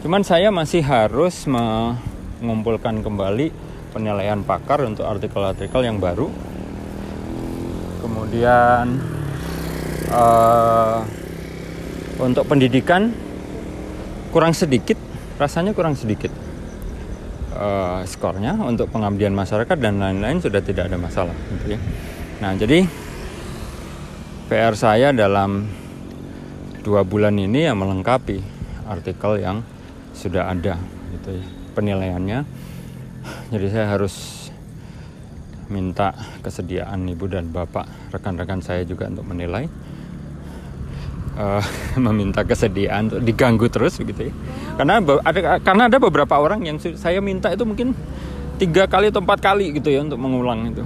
Cuman 0.00 0.24
saya 0.24 0.48
masih 0.48 0.80
harus 0.80 1.44
mengumpulkan 1.44 3.04
kembali 3.04 3.52
penilaian 3.92 4.40
pakar 4.40 4.88
untuk 4.88 5.04
artikel-artikel 5.04 5.84
yang 5.84 6.00
baru. 6.00 6.32
Kemudian 8.00 9.00
uh, 10.12 11.04
untuk 12.24 12.48
pendidikan 12.48 13.12
kurang 14.32 14.56
sedikit, 14.56 14.96
rasanya 15.40 15.74
kurang 15.74 15.98
sedikit 15.98 16.30
uh, 17.54 18.02
skornya 18.06 18.54
untuk 18.60 18.90
pengabdian 18.90 19.34
masyarakat 19.34 19.76
dan 19.78 19.98
lain-lain 19.98 20.38
sudah 20.38 20.62
tidak 20.62 20.90
ada 20.90 20.98
masalah. 20.98 21.34
Gitu 21.54 21.74
ya. 21.74 21.78
Nah 22.42 22.52
jadi 22.58 22.86
PR 24.50 24.74
saya 24.76 25.10
dalam 25.10 25.66
dua 26.84 27.00
bulan 27.00 27.32
ini 27.40 27.64
yang 27.64 27.80
melengkapi 27.80 28.44
artikel 28.84 29.40
yang 29.40 29.64
sudah 30.12 30.52
ada 30.52 30.76
gitu 31.16 31.40
ya 31.40 31.44
penilaiannya 31.74 32.44
jadi 33.52 33.66
saya 33.72 33.86
harus 33.96 34.46
minta 35.72 36.12
kesediaan 36.44 37.08
ibu 37.08 37.24
dan 37.24 37.48
bapak 37.48 37.88
rekan-rekan 38.12 38.60
saya 38.60 38.84
juga 38.84 39.08
untuk 39.08 39.24
menilai 39.24 39.64
uh, 41.38 41.62
meminta 42.10 42.42
kesediaan 42.42 43.10
diganggu 43.22 43.70
terus 43.70 43.98
begitu 43.98 44.30
ya. 44.30 44.32
Karena 44.78 44.98
ada 45.00 45.40
karena 45.62 45.82
ada 45.86 45.98
beberapa 45.98 46.34
orang 46.38 46.66
yang 46.66 46.76
saya 46.78 47.18
minta 47.22 47.50
itu 47.54 47.62
mungkin 47.62 47.94
tiga 48.58 48.86
kali 48.86 49.10
atau 49.10 49.22
empat 49.22 49.42
kali 49.42 49.74
gitu 49.74 49.90
ya 49.90 50.02
untuk 50.02 50.18
mengulang 50.18 50.70
itu. 50.70 50.82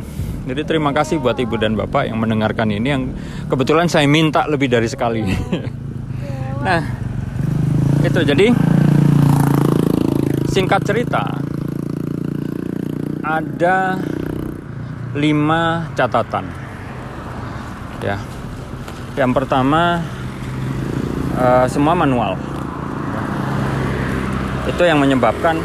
Jadi 0.48 0.64
terima 0.64 0.96
kasih 0.96 1.20
buat 1.20 1.36
ibu 1.36 1.60
dan 1.60 1.76
bapak 1.76 2.08
yang 2.08 2.16
mendengarkan 2.16 2.72
ini 2.72 2.88
yang 2.88 3.12
kebetulan 3.52 3.84
saya 3.84 4.08
minta 4.08 4.48
lebih 4.48 4.68
dari 4.72 4.88
sekali. 4.88 5.22
Nah, 6.58 6.82
itu 8.02 8.18
jadi 8.26 8.50
singkat 10.50 10.82
cerita. 10.82 11.22
Ada 13.22 13.94
lima 15.14 15.86
catatan. 15.94 16.50
Ya. 18.02 18.18
Yang 19.14 19.32
pertama 19.38 20.02
uh, 21.38 21.66
semua 21.70 21.94
manual. 21.94 22.34
Itu 24.68 24.84
yang 24.84 25.00
menyebabkan 25.00 25.56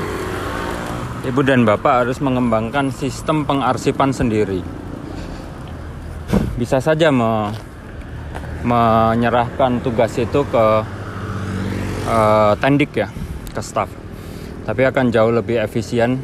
ibu 1.28 1.42
dan 1.44 1.68
bapak 1.68 2.08
harus 2.08 2.22
mengembangkan 2.24 2.94
sistem 2.94 3.44
pengarsipan 3.44 4.14
sendiri. 4.16 4.64
Bisa 6.56 6.80
saja 6.80 7.10
me 7.10 7.52
menyerahkan 8.64 9.84
tugas 9.84 10.16
itu 10.16 10.40
ke 10.48 10.66
uh, 12.08 12.54
tendik 12.64 12.96
ya, 12.96 13.12
ke 13.52 13.60
staff. 13.60 13.92
Tapi 14.64 14.88
akan 14.88 15.12
jauh 15.12 15.36
lebih 15.36 15.60
efisien 15.60 16.24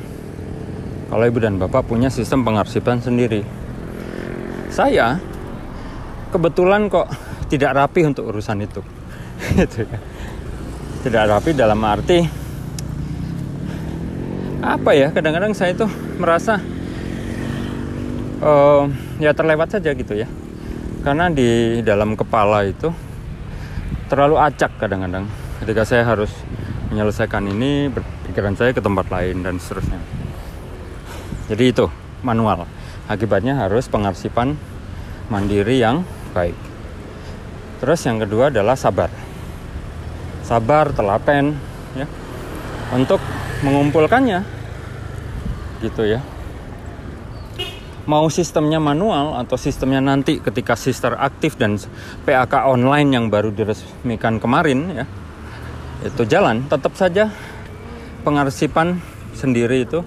kalau 1.11 1.27
ibu 1.27 1.43
dan 1.43 1.59
bapak 1.59 1.83
punya 1.83 2.07
sistem 2.07 2.47
pengarsipan 2.47 3.03
sendiri. 3.03 3.43
Saya 4.71 5.19
kebetulan 6.31 6.87
kok 6.87 7.11
tidak 7.51 7.75
rapi 7.75 8.07
untuk 8.07 8.31
urusan 8.31 8.63
itu. 8.63 8.98
Gitu 9.59 9.87
ya. 9.87 9.99
Tidak 10.99 11.23
rapi 11.31 11.55
dalam 11.55 11.79
arti 11.87 12.39
apa 14.59 14.91
ya? 14.91 15.07
Kadang-kadang 15.11 15.55
saya 15.55 15.71
itu 15.71 15.87
merasa 16.19 16.59
uh, 18.43 18.83
ya 19.17 19.31
terlewat 19.31 19.71
saja 19.71 19.95
gitu 19.95 20.13
ya. 20.15 20.27
Karena 20.99 21.31
di 21.31 21.79
dalam 21.79 22.19
kepala 22.19 22.67
itu 22.67 22.91
terlalu 24.11 24.35
acak 24.35 24.75
kadang-kadang. 24.77 25.25
Ketika 25.63 25.83
saya 25.87 26.03
harus 26.03 26.31
menyelesaikan 26.91 27.45
ini, 27.47 27.87
pikiran 28.27 28.55
saya 28.55 28.75
ke 28.75 28.81
tempat 28.83 29.07
lain 29.07 29.43
dan 29.43 29.55
seterusnya. 29.61 29.99
Jadi 31.47 31.63
itu 31.71 31.85
manual. 32.21 32.67
Akibatnya 33.09 33.57
harus 33.57 33.89
pengarsipan 33.89 34.53
mandiri 35.31 35.81
yang 35.81 36.03
baik. 36.35 36.55
Terus 37.79 37.99
yang 38.05 38.19
kedua 38.19 38.51
adalah 38.51 38.75
sabar. 38.75 39.09
Sabar, 40.49 40.89
telaten 40.89 41.53
ya. 41.93 42.09
Untuk 42.89 43.21
mengumpulkannya. 43.61 44.41
Gitu 45.85 46.09
ya. 46.09 46.25
Mau 48.09 48.25
sistemnya 48.33 48.81
manual 48.81 49.37
atau 49.37 49.53
sistemnya 49.53 50.01
nanti 50.01 50.41
ketika 50.41 50.73
sister 50.73 51.13
aktif 51.13 51.53
dan 51.61 51.77
PAK 52.25 52.65
online 52.65 53.13
yang 53.13 53.25
baru 53.29 53.53
diresmikan 53.53 54.41
kemarin 54.41 55.05
ya. 55.05 55.05
Itu 56.01 56.25
jalan, 56.25 56.65
tetap 56.65 56.97
saja 56.97 57.29
pengarsipan 58.25 58.97
sendiri 59.37 59.85
itu 59.85 60.01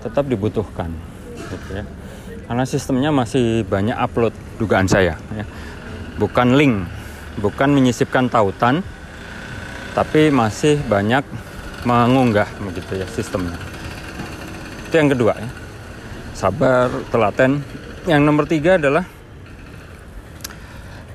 tetap 0.00 0.24
dibutuhkan 0.24 0.88
gitu 1.36 1.68
ya. 1.76 1.84
Karena 2.48 2.64
sistemnya 2.64 3.12
masih 3.12 3.60
banyak 3.68 3.98
upload 4.00 4.32
dugaan 4.56 4.88
saya 4.88 5.20
ya 5.36 5.44
bukan 6.18 6.58
link, 6.58 6.74
bukan 7.38 7.70
menyisipkan 7.70 8.26
tautan, 8.26 8.82
tapi 9.98 10.30
masih 10.30 10.78
banyak 10.86 11.26
mengunggah 11.82 12.46
begitu 12.62 13.02
ya 13.02 13.06
sistemnya. 13.10 13.58
Itu 14.86 14.94
yang 14.94 15.10
kedua 15.10 15.34
ya. 15.34 15.50
Sabar, 16.38 16.86
telaten. 17.10 17.66
Yang 18.06 18.20
nomor 18.22 18.46
tiga 18.46 18.78
adalah 18.78 19.02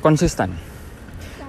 konsisten. 0.04 0.52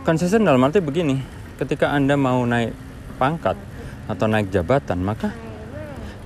Konsisten 0.06 0.46
dalam 0.46 0.62
arti 0.62 0.78
begini, 0.78 1.18
ketika 1.58 1.90
Anda 1.90 2.14
mau 2.14 2.38
naik 2.46 2.70
pangkat 3.18 3.58
atau 4.06 4.30
naik 4.30 4.54
jabatan, 4.54 5.02
maka 5.02 5.34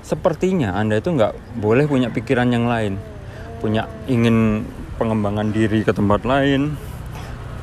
sepertinya 0.04 0.76
Anda 0.76 1.00
itu 1.00 1.08
nggak 1.08 1.56
boleh 1.56 1.88
punya 1.88 2.12
pikiran 2.12 2.52
yang 2.52 2.68
lain. 2.68 3.00
Punya 3.64 3.88
ingin 4.12 4.68
pengembangan 5.00 5.56
diri 5.56 5.88
ke 5.88 5.96
tempat 5.96 6.28
lain, 6.28 6.76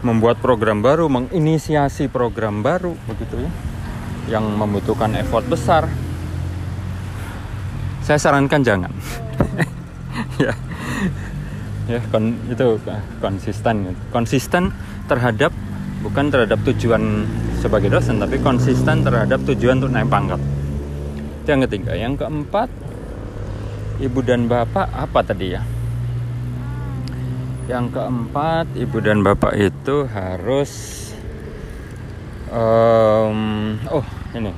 membuat 0.06 0.38
program 0.38 0.86
baru, 0.86 1.10
menginisiasi 1.10 2.14
program 2.14 2.62
baru 2.62 2.94
begitu 3.10 3.42
ya. 3.42 3.52
Yang 4.38 4.46
membutuhkan 4.54 5.18
effort 5.18 5.50
besar. 5.50 5.90
Saya 8.06 8.22
sarankan 8.22 8.62
jangan. 8.62 8.94
ya. 10.46 10.54
Ya, 11.86 12.02
kon, 12.10 12.38
itu 12.50 12.82
konsisten 13.22 13.94
konsisten 14.10 14.74
terhadap 15.06 15.54
bukan 16.02 16.34
terhadap 16.34 16.58
tujuan 16.66 17.30
sebagai 17.62 17.94
dosen 17.94 18.18
tapi 18.18 18.42
konsisten 18.42 19.06
terhadap 19.06 19.42
tujuan 19.46 19.82
untuk 19.82 19.94
naik 19.94 20.10
pangkat. 20.10 20.42
Itu 21.42 21.50
yang 21.50 21.62
ketiga. 21.70 21.92
Yang 21.94 22.14
keempat, 22.26 22.70
ibu 24.02 24.20
dan 24.26 24.50
bapak 24.50 24.90
apa 24.90 25.20
tadi 25.22 25.54
ya? 25.54 25.62
Yang 27.66 27.98
keempat, 27.98 28.70
ibu 28.78 28.98
dan 29.02 29.26
bapak 29.26 29.58
itu 29.58 30.06
harus 30.06 31.02
um, 32.54 33.74
oh 33.90 34.06
ini 34.38 34.54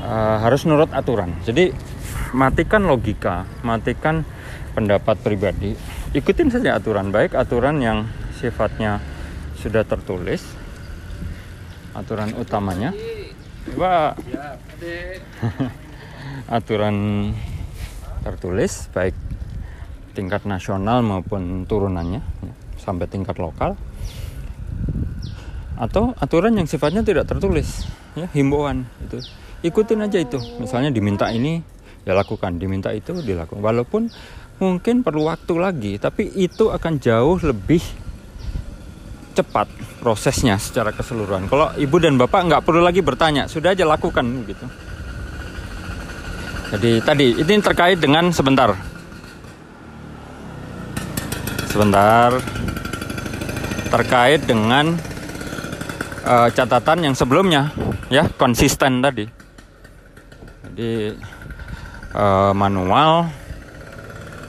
uh, 0.00 0.40
harus 0.40 0.64
nurut 0.64 0.88
aturan. 0.96 1.36
Jadi 1.44 1.68
matikan 2.32 2.88
logika, 2.88 3.44
matikan 3.60 4.24
pendapat 4.72 5.20
pribadi, 5.20 5.76
ikutin 6.16 6.48
saja 6.48 6.80
aturan 6.80 7.12
baik 7.12 7.36
aturan 7.36 7.84
yang 7.84 8.08
sifatnya 8.40 9.04
sudah 9.60 9.84
tertulis, 9.84 10.40
aturan 11.92 12.32
utamanya, 12.40 12.96
Pak. 13.76 14.16
aturan 16.56 16.96
tertulis 18.24 18.88
baik 18.90 19.14
tingkat 20.12 20.44
nasional 20.44 21.00
maupun 21.00 21.64
turunannya 21.64 22.22
ya, 22.22 22.52
sampai 22.80 23.06
tingkat 23.06 23.38
lokal. 23.38 23.78
Atau 25.80 26.12
aturan 26.20 26.52
yang 26.60 26.68
sifatnya 26.68 27.00
tidak 27.00 27.24
tertulis 27.24 27.88
ya 28.12 28.28
himbauan 28.36 28.84
itu. 29.00 29.16
Ikutin 29.64 30.04
aja 30.04 30.20
itu. 30.20 30.36
Misalnya 30.60 30.92
diminta 30.92 31.32
ini 31.32 31.60
ya 32.04 32.12
lakukan. 32.12 32.60
Diminta 32.60 32.92
itu 32.92 33.16
dilakukan. 33.16 33.64
Walaupun 33.64 34.12
mungkin 34.60 35.00
perlu 35.00 35.24
waktu 35.32 35.56
lagi 35.56 35.92
tapi 35.96 36.28
itu 36.36 36.68
akan 36.68 37.00
jauh 37.00 37.40
lebih 37.40 37.80
cepat 39.32 39.72
prosesnya 40.04 40.60
secara 40.60 40.92
keseluruhan. 40.92 41.48
Kalau 41.48 41.72
ibu 41.80 41.96
dan 41.96 42.20
bapak 42.20 42.44
nggak 42.44 42.62
perlu 42.66 42.84
lagi 42.84 43.00
bertanya 43.00 43.48
sudah 43.48 43.72
aja 43.72 43.88
lakukan 43.88 44.26
gitu. 44.44 44.66
Jadi 46.70 47.02
tadi 47.02 47.26
ini 47.40 47.54
terkait 47.58 47.98
dengan 47.98 48.30
sebentar 48.30 48.89
sebentar. 51.80 52.36
Terkait 53.88 54.44
dengan 54.44 54.92
uh, 56.28 56.48
catatan 56.52 57.08
yang 57.08 57.16
sebelumnya 57.16 57.72
ya 58.12 58.28
konsisten 58.36 59.00
tadi. 59.00 59.24
Jadi 60.68 61.16
uh, 62.12 62.52
manual 62.52 63.32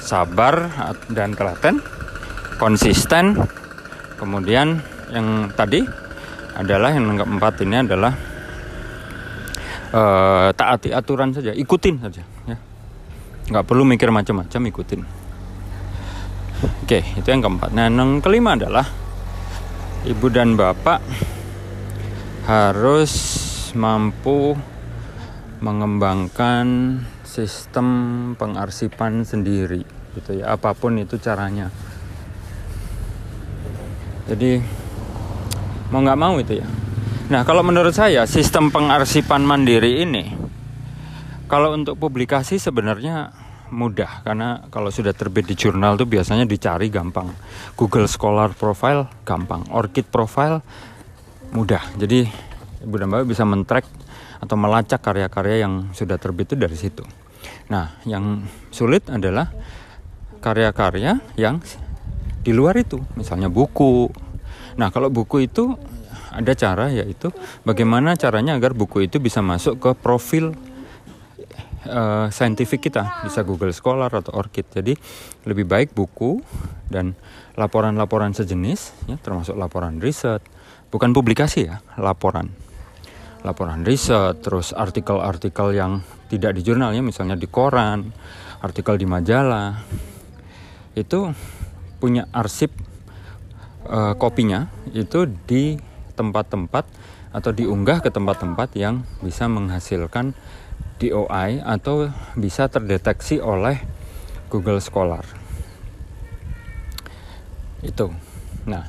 sabar 0.04 0.68
dan 1.08 1.32
telaten 1.32 1.80
konsisten. 2.60 3.40
Kemudian 4.20 4.84
yang 5.16 5.56
tadi 5.56 5.88
adalah 6.60 6.92
yang 6.92 7.16
keempat 7.16 7.64
ini 7.64 7.80
adalah 7.80 8.12
uh, 9.96 10.52
taati 10.52 10.92
aturan 10.92 11.32
saja 11.32 11.56
ikutin 11.56 11.96
saja 11.96 12.28
ya. 12.44 12.58
Nggak 13.48 13.66
perlu 13.72 13.88
mikir 13.88 14.12
macam-macam 14.12 14.62
ikutin 14.68 15.21
Oke, 16.62 17.02
itu 17.18 17.26
yang 17.26 17.42
keempat. 17.42 17.74
Nah, 17.74 17.90
yang 17.90 18.22
kelima 18.22 18.54
adalah 18.54 18.86
ibu 20.06 20.28
dan 20.30 20.54
bapak 20.54 21.02
harus 22.46 23.14
mampu 23.74 24.54
mengembangkan 25.62 26.98
sistem 27.26 27.88
pengarsipan 28.38 29.26
sendiri, 29.26 29.86
gitu 30.14 30.42
ya. 30.42 30.54
Apa 30.54 30.78
pun 30.78 30.98
itu 31.02 31.18
caranya. 31.18 31.74
Jadi 34.30 34.62
mau 35.90 36.02
nggak 36.02 36.20
mau 36.20 36.38
itu 36.38 36.62
ya. 36.62 36.68
Nah, 37.32 37.42
kalau 37.48 37.64
menurut 37.64 37.96
saya 37.96 38.28
sistem 38.28 38.70
pengarsipan 38.70 39.42
mandiri 39.48 40.04
ini, 40.04 40.36
kalau 41.48 41.74
untuk 41.74 41.96
publikasi 41.96 42.60
sebenarnya 42.60 43.32
mudah 43.72 44.22
karena 44.28 44.68
kalau 44.68 44.92
sudah 44.92 45.16
terbit 45.16 45.48
di 45.48 45.56
jurnal 45.56 45.96
tuh 45.96 46.06
biasanya 46.06 46.44
dicari 46.44 46.92
gampang. 46.92 47.32
Google 47.80 48.06
Scholar 48.06 48.52
Profile 48.54 49.08
gampang, 49.24 49.66
Orchid 49.72 50.12
Profile 50.12 50.62
mudah. 51.56 51.82
Jadi 51.96 52.28
Ibu 52.84 52.96
dan 53.00 53.08
Bapak 53.10 53.28
bisa 53.30 53.48
men-track 53.48 53.86
atau 54.42 54.56
melacak 54.58 55.00
karya-karya 55.00 55.64
yang 55.64 55.94
sudah 55.94 56.18
terbit 56.18 56.52
itu 56.52 56.56
dari 56.58 56.74
situ. 56.76 57.06
Nah, 57.70 58.02
yang 58.04 58.44
sulit 58.74 59.08
adalah 59.08 59.50
karya-karya 60.42 61.22
yang 61.38 61.62
di 62.42 62.52
luar 62.52 62.74
itu, 62.82 62.98
misalnya 63.14 63.54
buku. 63.54 64.10
Nah, 64.82 64.90
kalau 64.90 65.14
buku 65.14 65.46
itu 65.46 65.78
ada 66.32 66.56
cara 66.56 66.88
yaitu 66.90 67.30
bagaimana 67.68 68.16
caranya 68.16 68.56
agar 68.56 68.72
buku 68.72 69.06
itu 69.06 69.20
bisa 69.20 69.44
masuk 69.44 69.78
ke 69.78 69.92
profil 70.00 70.56
uh, 71.88 72.28
saintifik 72.30 72.92
kita. 72.92 73.24
Bisa 73.26 73.42
Google 73.42 73.74
Scholar 73.74 74.12
atau 74.12 74.36
Orchid. 74.36 74.68
Jadi 74.70 74.94
lebih 75.48 75.66
baik 75.66 75.96
buku 75.96 76.42
dan 76.92 77.16
laporan-laporan 77.56 78.36
sejenis 78.36 79.08
ya 79.10 79.18
termasuk 79.22 79.56
laporan 79.58 79.98
riset. 80.02 80.44
Bukan 80.92 81.16
publikasi 81.16 81.72
ya 81.72 81.80
laporan. 81.98 82.52
Laporan 83.42 83.82
riset 83.82 84.44
terus 84.44 84.76
artikel-artikel 84.76 85.74
yang 85.74 86.06
tidak 86.30 86.56
di 86.56 86.62
jurnalnya 86.62 87.02
misalnya 87.02 87.34
di 87.34 87.50
koran 87.50 88.14
artikel 88.62 89.00
di 89.00 89.08
majalah. 89.10 89.82
Itu 90.94 91.34
punya 91.98 92.28
arsip 92.34 92.74
uh, 93.88 94.14
kopinya 94.18 94.70
itu 94.94 95.26
di 95.26 95.78
tempat-tempat 96.18 96.86
atau 97.32 97.52
diunggah 97.56 98.04
ke 98.04 98.12
tempat-tempat 98.12 98.76
yang 98.76 99.08
bisa 99.24 99.48
menghasilkan 99.48 100.36
DOI 101.02 101.66
atau 101.66 102.14
bisa 102.38 102.70
terdeteksi 102.70 103.42
oleh 103.42 103.82
Google 104.54 104.78
Scholar. 104.78 105.26
Itu. 107.82 108.14
Nah, 108.70 108.86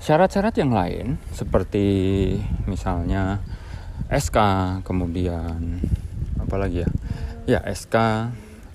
syarat-syarat 0.00 0.56
yang 0.56 0.72
lain 0.72 1.20
seperti 1.36 1.84
misalnya 2.64 3.44
SK, 4.08 4.38
kemudian 4.80 5.84
apa 6.40 6.56
lagi 6.56 6.88
ya? 6.88 6.90
Ya, 7.44 7.60
SK 7.68 7.96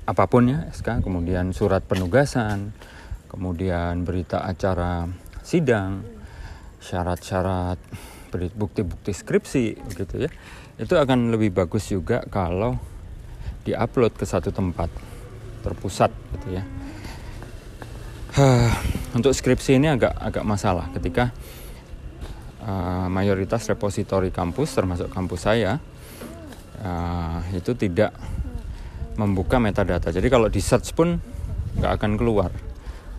apa 0.06 0.24
pun 0.30 0.46
ya, 0.46 0.70
SK, 0.70 1.02
kemudian 1.02 1.50
surat 1.50 1.82
penugasan, 1.82 2.78
kemudian 3.26 4.06
berita 4.06 4.46
acara 4.46 5.10
sidang, 5.42 6.06
syarat-syarat 6.78 7.82
bukti-bukti 8.36 9.16
skripsi 9.16 9.80
gitu 9.96 10.28
ya 10.28 10.32
itu 10.76 10.94
akan 10.96 11.32
lebih 11.32 11.56
bagus 11.56 11.88
juga 11.88 12.24
kalau 12.28 12.76
diupload 13.64 14.14
ke 14.14 14.26
satu 14.28 14.52
tempat 14.52 14.92
terpusat 15.64 16.12
gitu 16.38 16.60
ya. 16.60 16.64
Untuk 19.18 19.32
skripsi 19.32 19.80
ini 19.80 19.88
agak 19.88 20.12
agak 20.20 20.44
masalah 20.44 20.92
ketika 20.92 21.32
uh, 22.62 23.08
mayoritas 23.08 23.64
repositori 23.72 24.30
kampus 24.30 24.76
termasuk 24.76 25.08
kampus 25.08 25.48
saya 25.48 25.80
uh, 26.84 27.40
itu 27.56 27.72
tidak 27.74 28.12
membuka 29.16 29.58
metadata. 29.58 30.12
Jadi 30.12 30.28
kalau 30.28 30.52
di 30.52 30.60
search 30.60 30.92
pun 30.92 31.16
nggak 31.80 31.92
akan 31.96 32.12
keluar 32.20 32.52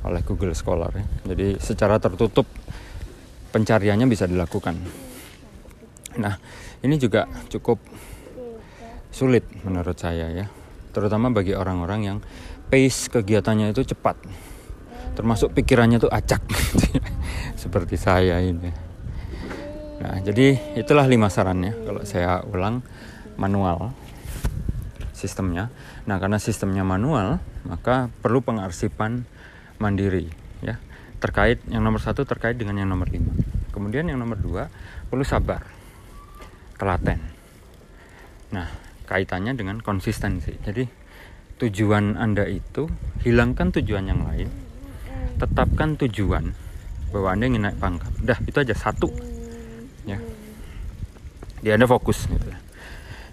oleh 0.06 0.22
Google 0.22 0.54
Scholar 0.54 0.94
ya. 0.94 1.04
jadi 1.34 1.58
secara 1.58 1.98
tertutup 1.98 2.46
pencariannya 3.50 4.06
bisa 4.06 4.28
dilakukan. 4.30 4.78
Nah, 6.20 6.38
ini 6.86 7.02
juga 7.02 7.26
cukup 7.50 7.82
sulit 9.10 9.42
menurut 9.66 9.98
saya 9.98 10.30
ya. 10.30 10.46
Terutama 10.94 11.28
bagi 11.34 11.52
orang-orang 11.52 12.00
yang 12.06 12.18
pace 12.70 13.10
kegiatannya 13.10 13.74
itu 13.74 13.82
cepat. 13.82 14.16
Termasuk 15.18 15.52
pikirannya 15.52 15.98
itu 15.98 16.08
acak. 16.08 16.40
Seperti 17.62 17.98
saya 17.98 18.38
ini. 18.40 18.70
Nah, 19.96 20.22
jadi 20.22 20.78
itulah 20.78 21.08
lima 21.08 21.26
sarannya 21.26 21.74
kalau 21.82 22.06
saya 22.06 22.44
ulang 22.46 22.84
manual 23.40 23.96
sistemnya. 25.16 25.72
Nah, 26.04 26.20
karena 26.20 26.36
sistemnya 26.36 26.84
manual, 26.84 27.40
maka 27.64 28.12
perlu 28.22 28.44
pengarsipan 28.44 29.26
mandiri 29.82 30.30
ya. 30.62 30.78
Terkait 31.16 31.64
yang 31.72 31.80
nomor 31.80 32.04
satu 32.04 32.28
terkait 32.28 32.60
dengan 32.60 32.76
yang 32.76 32.92
nomor 32.92 33.08
lima. 33.08 33.32
Kemudian 33.72 34.08
yang 34.08 34.20
nomor 34.20 34.36
dua 34.36 34.68
perlu 35.08 35.24
sabar 35.24 35.75
telaten. 36.76 37.20
Nah, 38.52 38.68
kaitannya 39.08 39.56
dengan 39.56 39.80
konsistensi. 39.80 40.54
Jadi, 40.60 40.84
tujuan 41.56 42.20
Anda 42.20 42.44
itu 42.46 42.86
hilangkan 43.24 43.72
tujuan 43.80 44.04
yang 44.12 44.22
lain, 44.28 44.48
tetapkan 45.40 45.96
tujuan 45.96 46.52
bahwa 47.10 47.28
Anda 47.32 47.44
ingin 47.48 47.62
naik 47.64 47.78
pangkat. 47.80 48.12
Udah, 48.22 48.38
itu 48.44 48.56
aja 48.60 48.74
satu. 48.76 49.08
Ya. 50.04 50.20
Di 51.64 51.72
Anda 51.72 51.88
fokus 51.88 52.28
gitu. 52.28 52.48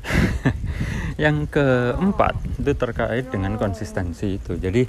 yang 1.23 1.45
keempat 1.47 2.35
itu 2.59 2.73
terkait 2.73 3.29
dengan 3.29 3.55
konsistensi 3.59 4.39
itu. 4.41 4.57
Jadi 4.57 4.87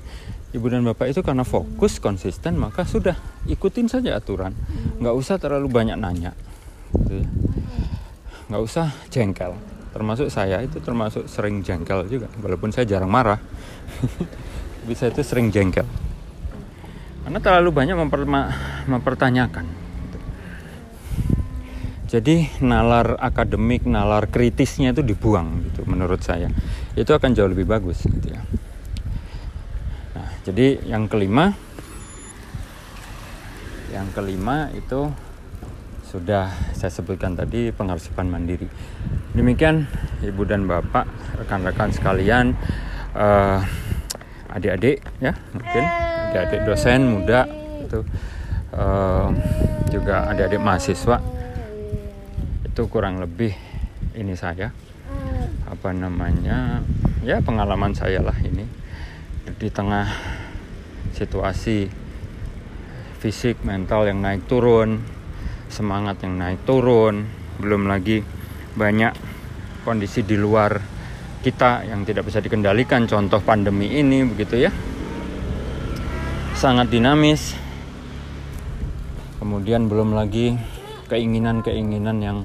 ibu 0.55 0.67
dan 0.71 0.87
bapak 0.87 1.11
itu 1.11 1.21
karena 1.21 1.43
fokus 1.43 1.99
konsisten 1.99 2.59
maka 2.59 2.87
sudah 2.87 3.19
ikutin 3.51 3.91
saja 3.91 4.17
aturan, 4.17 4.55
nggak 5.03 5.15
usah 5.15 5.37
terlalu 5.37 5.69
banyak 5.71 5.99
nanya. 5.99 6.33
Gitu 6.95 7.23
ya 7.23 7.29
nggak 8.49 8.63
usah 8.63 8.93
jengkel. 9.09 9.57
Termasuk 9.95 10.27
saya 10.27 10.59
itu 10.61 10.83
termasuk 10.83 11.31
sering 11.31 11.63
jengkel 11.63 12.05
juga 12.11 12.27
walaupun 12.43 12.75
saya 12.75 12.85
jarang 12.85 13.11
marah. 13.11 13.39
Bisa 14.89 15.09
itu 15.09 15.23
sering 15.25 15.55
jengkel. 15.55 15.87
Karena 17.25 17.41
terlalu 17.41 17.71
banyak 17.73 17.97
mempertanyakan. 18.91 19.85
Jadi 22.15 22.63
nalar 22.63 23.19
akademik 23.19 23.89
nalar 23.89 24.31
kritisnya 24.31 24.95
itu 24.95 25.03
dibuang 25.03 25.67
gitu 25.67 25.83
menurut 25.89 26.21
saya. 26.23 26.53
Itu 26.95 27.11
akan 27.17 27.33
jauh 27.33 27.51
lebih 27.51 27.65
bagus 27.65 28.05
gitu 28.05 28.29
ya. 28.29 28.45
Nah 30.15 30.31
jadi 30.47 30.85
yang 30.85 31.09
kelima 31.11 31.57
yang 33.91 34.11
kelima 34.15 34.75
itu 34.75 35.11
sudah 36.15 36.47
saya 36.71 36.95
sebutkan 36.95 37.35
tadi 37.35 37.75
pengarsipan 37.75 38.31
mandiri. 38.31 38.71
Demikian 39.35 39.91
ibu 40.23 40.47
dan 40.47 40.63
bapak, 40.63 41.11
rekan-rekan 41.43 41.91
sekalian, 41.91 42.55
uh, 43.19 43.59
adik-adik 44.55 45.03
ya 45.19 45.35
mungkin. 45.51 45.85
Adik-adik 46.31 46.61
dosen 46.71 47.01
muda 47.19 47.51
itu 47.83 48.07
uh, 48.79 49.35
juga 49.91 50.31
adik-adik 50.31 50.63
mahasiswa. 50.63 51.19
Itu 52.63 52.87
kurang 52.87 53.19
lebih 53.19 53.51
ini 54.15 54.39
saya. 54.39 54.71
Apa 55.67 55.91
namanya? 55.91 56.79
Ya 57.27 57.43
pengalaman 57.43 57.91
saya 57.91 58.23
lah 58.23 58.39
ini. 58.39 58.63
Di 59.59 59.67
tengah 59.67 60.07
situasi 61.11 61.91
fisik 63.19 63.67
mental 63.67 64.07
yang 64.07 64.23
naik 64.23 64.47
turun 64.47 65.14
semangat 65.75 66.23
yang 66.23 66.39
naik 66.39 66.63
turun. 66.63 67.27
Belum 67.59 67.91
lagi 67.91 68.23
banyak 68.79 69.11
kondisi 69.83 70.23
di 70.23 70.39
luar 70.39 70.79
kita 71.43 71.83
yang 71.83 72.07
tidak 72.07 72.31
bisa 72.31 72.39
dikendalikan. 72.39 73.11
Contoh 73.11 73.43
pandemi 73.43 73.91
ini 73.91 74.23
begitu 74.23 74.63
ya. 74.63 74.71
Sangat 76.55 76.95
dinamis. 76.95 77.59
Kemudian 79.43 79.91
belum 79.91 80.15
lagi 80.15 80.55
keinginan-keinginan 81.11 82.17
yang 82.23 82.39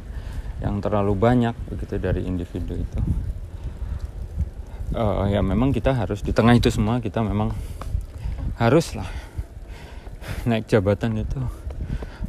yang 0.59 0.83
terlalu 0.83 1.15
banyak 1.15 1.55
begitu 1.71 1.95
dari 2.01 2.25
individu 2.25 2.75
itu. 2.75 2.99
Uh, 4.89 5.29
ya 5.29 5.45
memang 5.45 5.69
kita 5.69 5.93
harus 5.93 6.25
di 6.25 6.33
tengah 6.33 6.57
itu 6.57 6.73
semua 6.73 6.97
kita 6.97 7.21
memang 7.21 7.53
haruslah 8.57 9.05
naik 10.49 10.65
jabatan 10.65 11.21
itu 11.21 11.39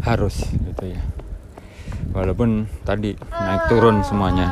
harus 0.04 0.48
gitu 0.48 0.84
ya. 0.96 1.00
Walaupun 2.10 2.66
tadi 2.82 3.14
naik 3.16 3.70
turun 3.70 4.02
semuanya. 4.02 4.48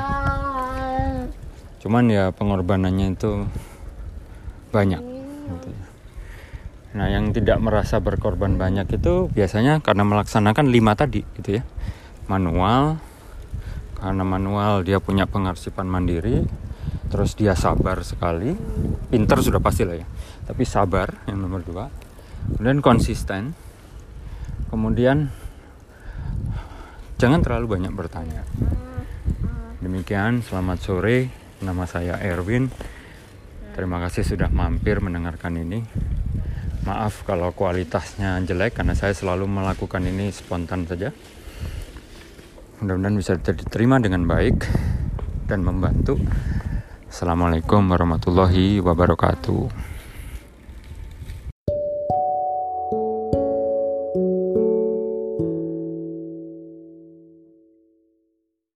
Cuman 1.82 2.10
ya 2.10 2.30
pengorbanannya 2.34 3.16
itu 3.16 3.48
banyak 4.68 5.00
gitu 5.48 5.68
ya. 5.72 5.84
nah 6.88 7.06
yang 7.08 7.32
tidak 7.32 7.60
merasa 7.60 8.00
berkorban 8.00 8.56
banyak 8.56 8.88
itu 8.88 9.28
biasanya 9.32 9.80
karena 9.80 10.04
melaksanakan 10.04 10.68
lima 10.68 10.92
tadi 10.92 11.24
gitu 11.40 11.60
ya. 11.60 11.62
Manual 12.28 13.00
karena 13.98 14.22
manual 14.22 14.84
dia 14.86 15.00
punya 15.00 15.26
pengarsipan 15.26 15.88
mandiri 15.88 16.44
terus 17.08 17.32
dia 17.34 17.56
sabar 17.56 18.04
sekali. 18.04 18.52
Pinter 19.08 19.40
sudah 19.40 19.60
pasti 19.64 19.88
lah 19.88 19.96
ya. 19.96 20.06
Tapi 20.44 20.62
sabar 20.68 21.24
yang 21.24 21.40
nomor 21.40 21.64
dua. 21.64 21.88
Kemudian 22.56 22.84
konsisten 22.84 23.56
kemudian 24.68 25.32
jangan 27.16 27.40
terlalu 27.42 27.80
banyak 27.80 27.92
bertanya. 27.92 28.46
Demikian 29.82 30.44
selamat 30.44 30.78
sore. 30.84 31.18
Nama 31.58 31.84
saya 31.90 32.14
Erwin. 32.22 32.70
Terima 33.74 33.98
kasih 33.98 34.22
sudah 34.22 34.50
mampir 34.50 35.02
mendengarkan 35.02 35.58
ini. 35.58 35.82
Maaf 36.86 37.26
kalau 37.26 37.50
kualitasnya 37.50 38.38
jelek 38.46 38.78
karena 38.78 38.94
saya 38.94 39.12
selalu 39.12 39.50
melakukan 39.50 40.02
ini 40.06 40.30
spontan 40.30 40.86
saja. 40.86 41.10
Mudah-mudahan 42.78 43.16
bisa 43.18 43.34
diterima 43.34 43.98
dengan 43.98 44.24
baik 44.30 44.62
dan 45.50 45.66
membantu. 45.66 46.14
Assalamualaikum 47.10 47.82
warahmatullahi 47.90 48.78
wabarakatuh 48.78 49.87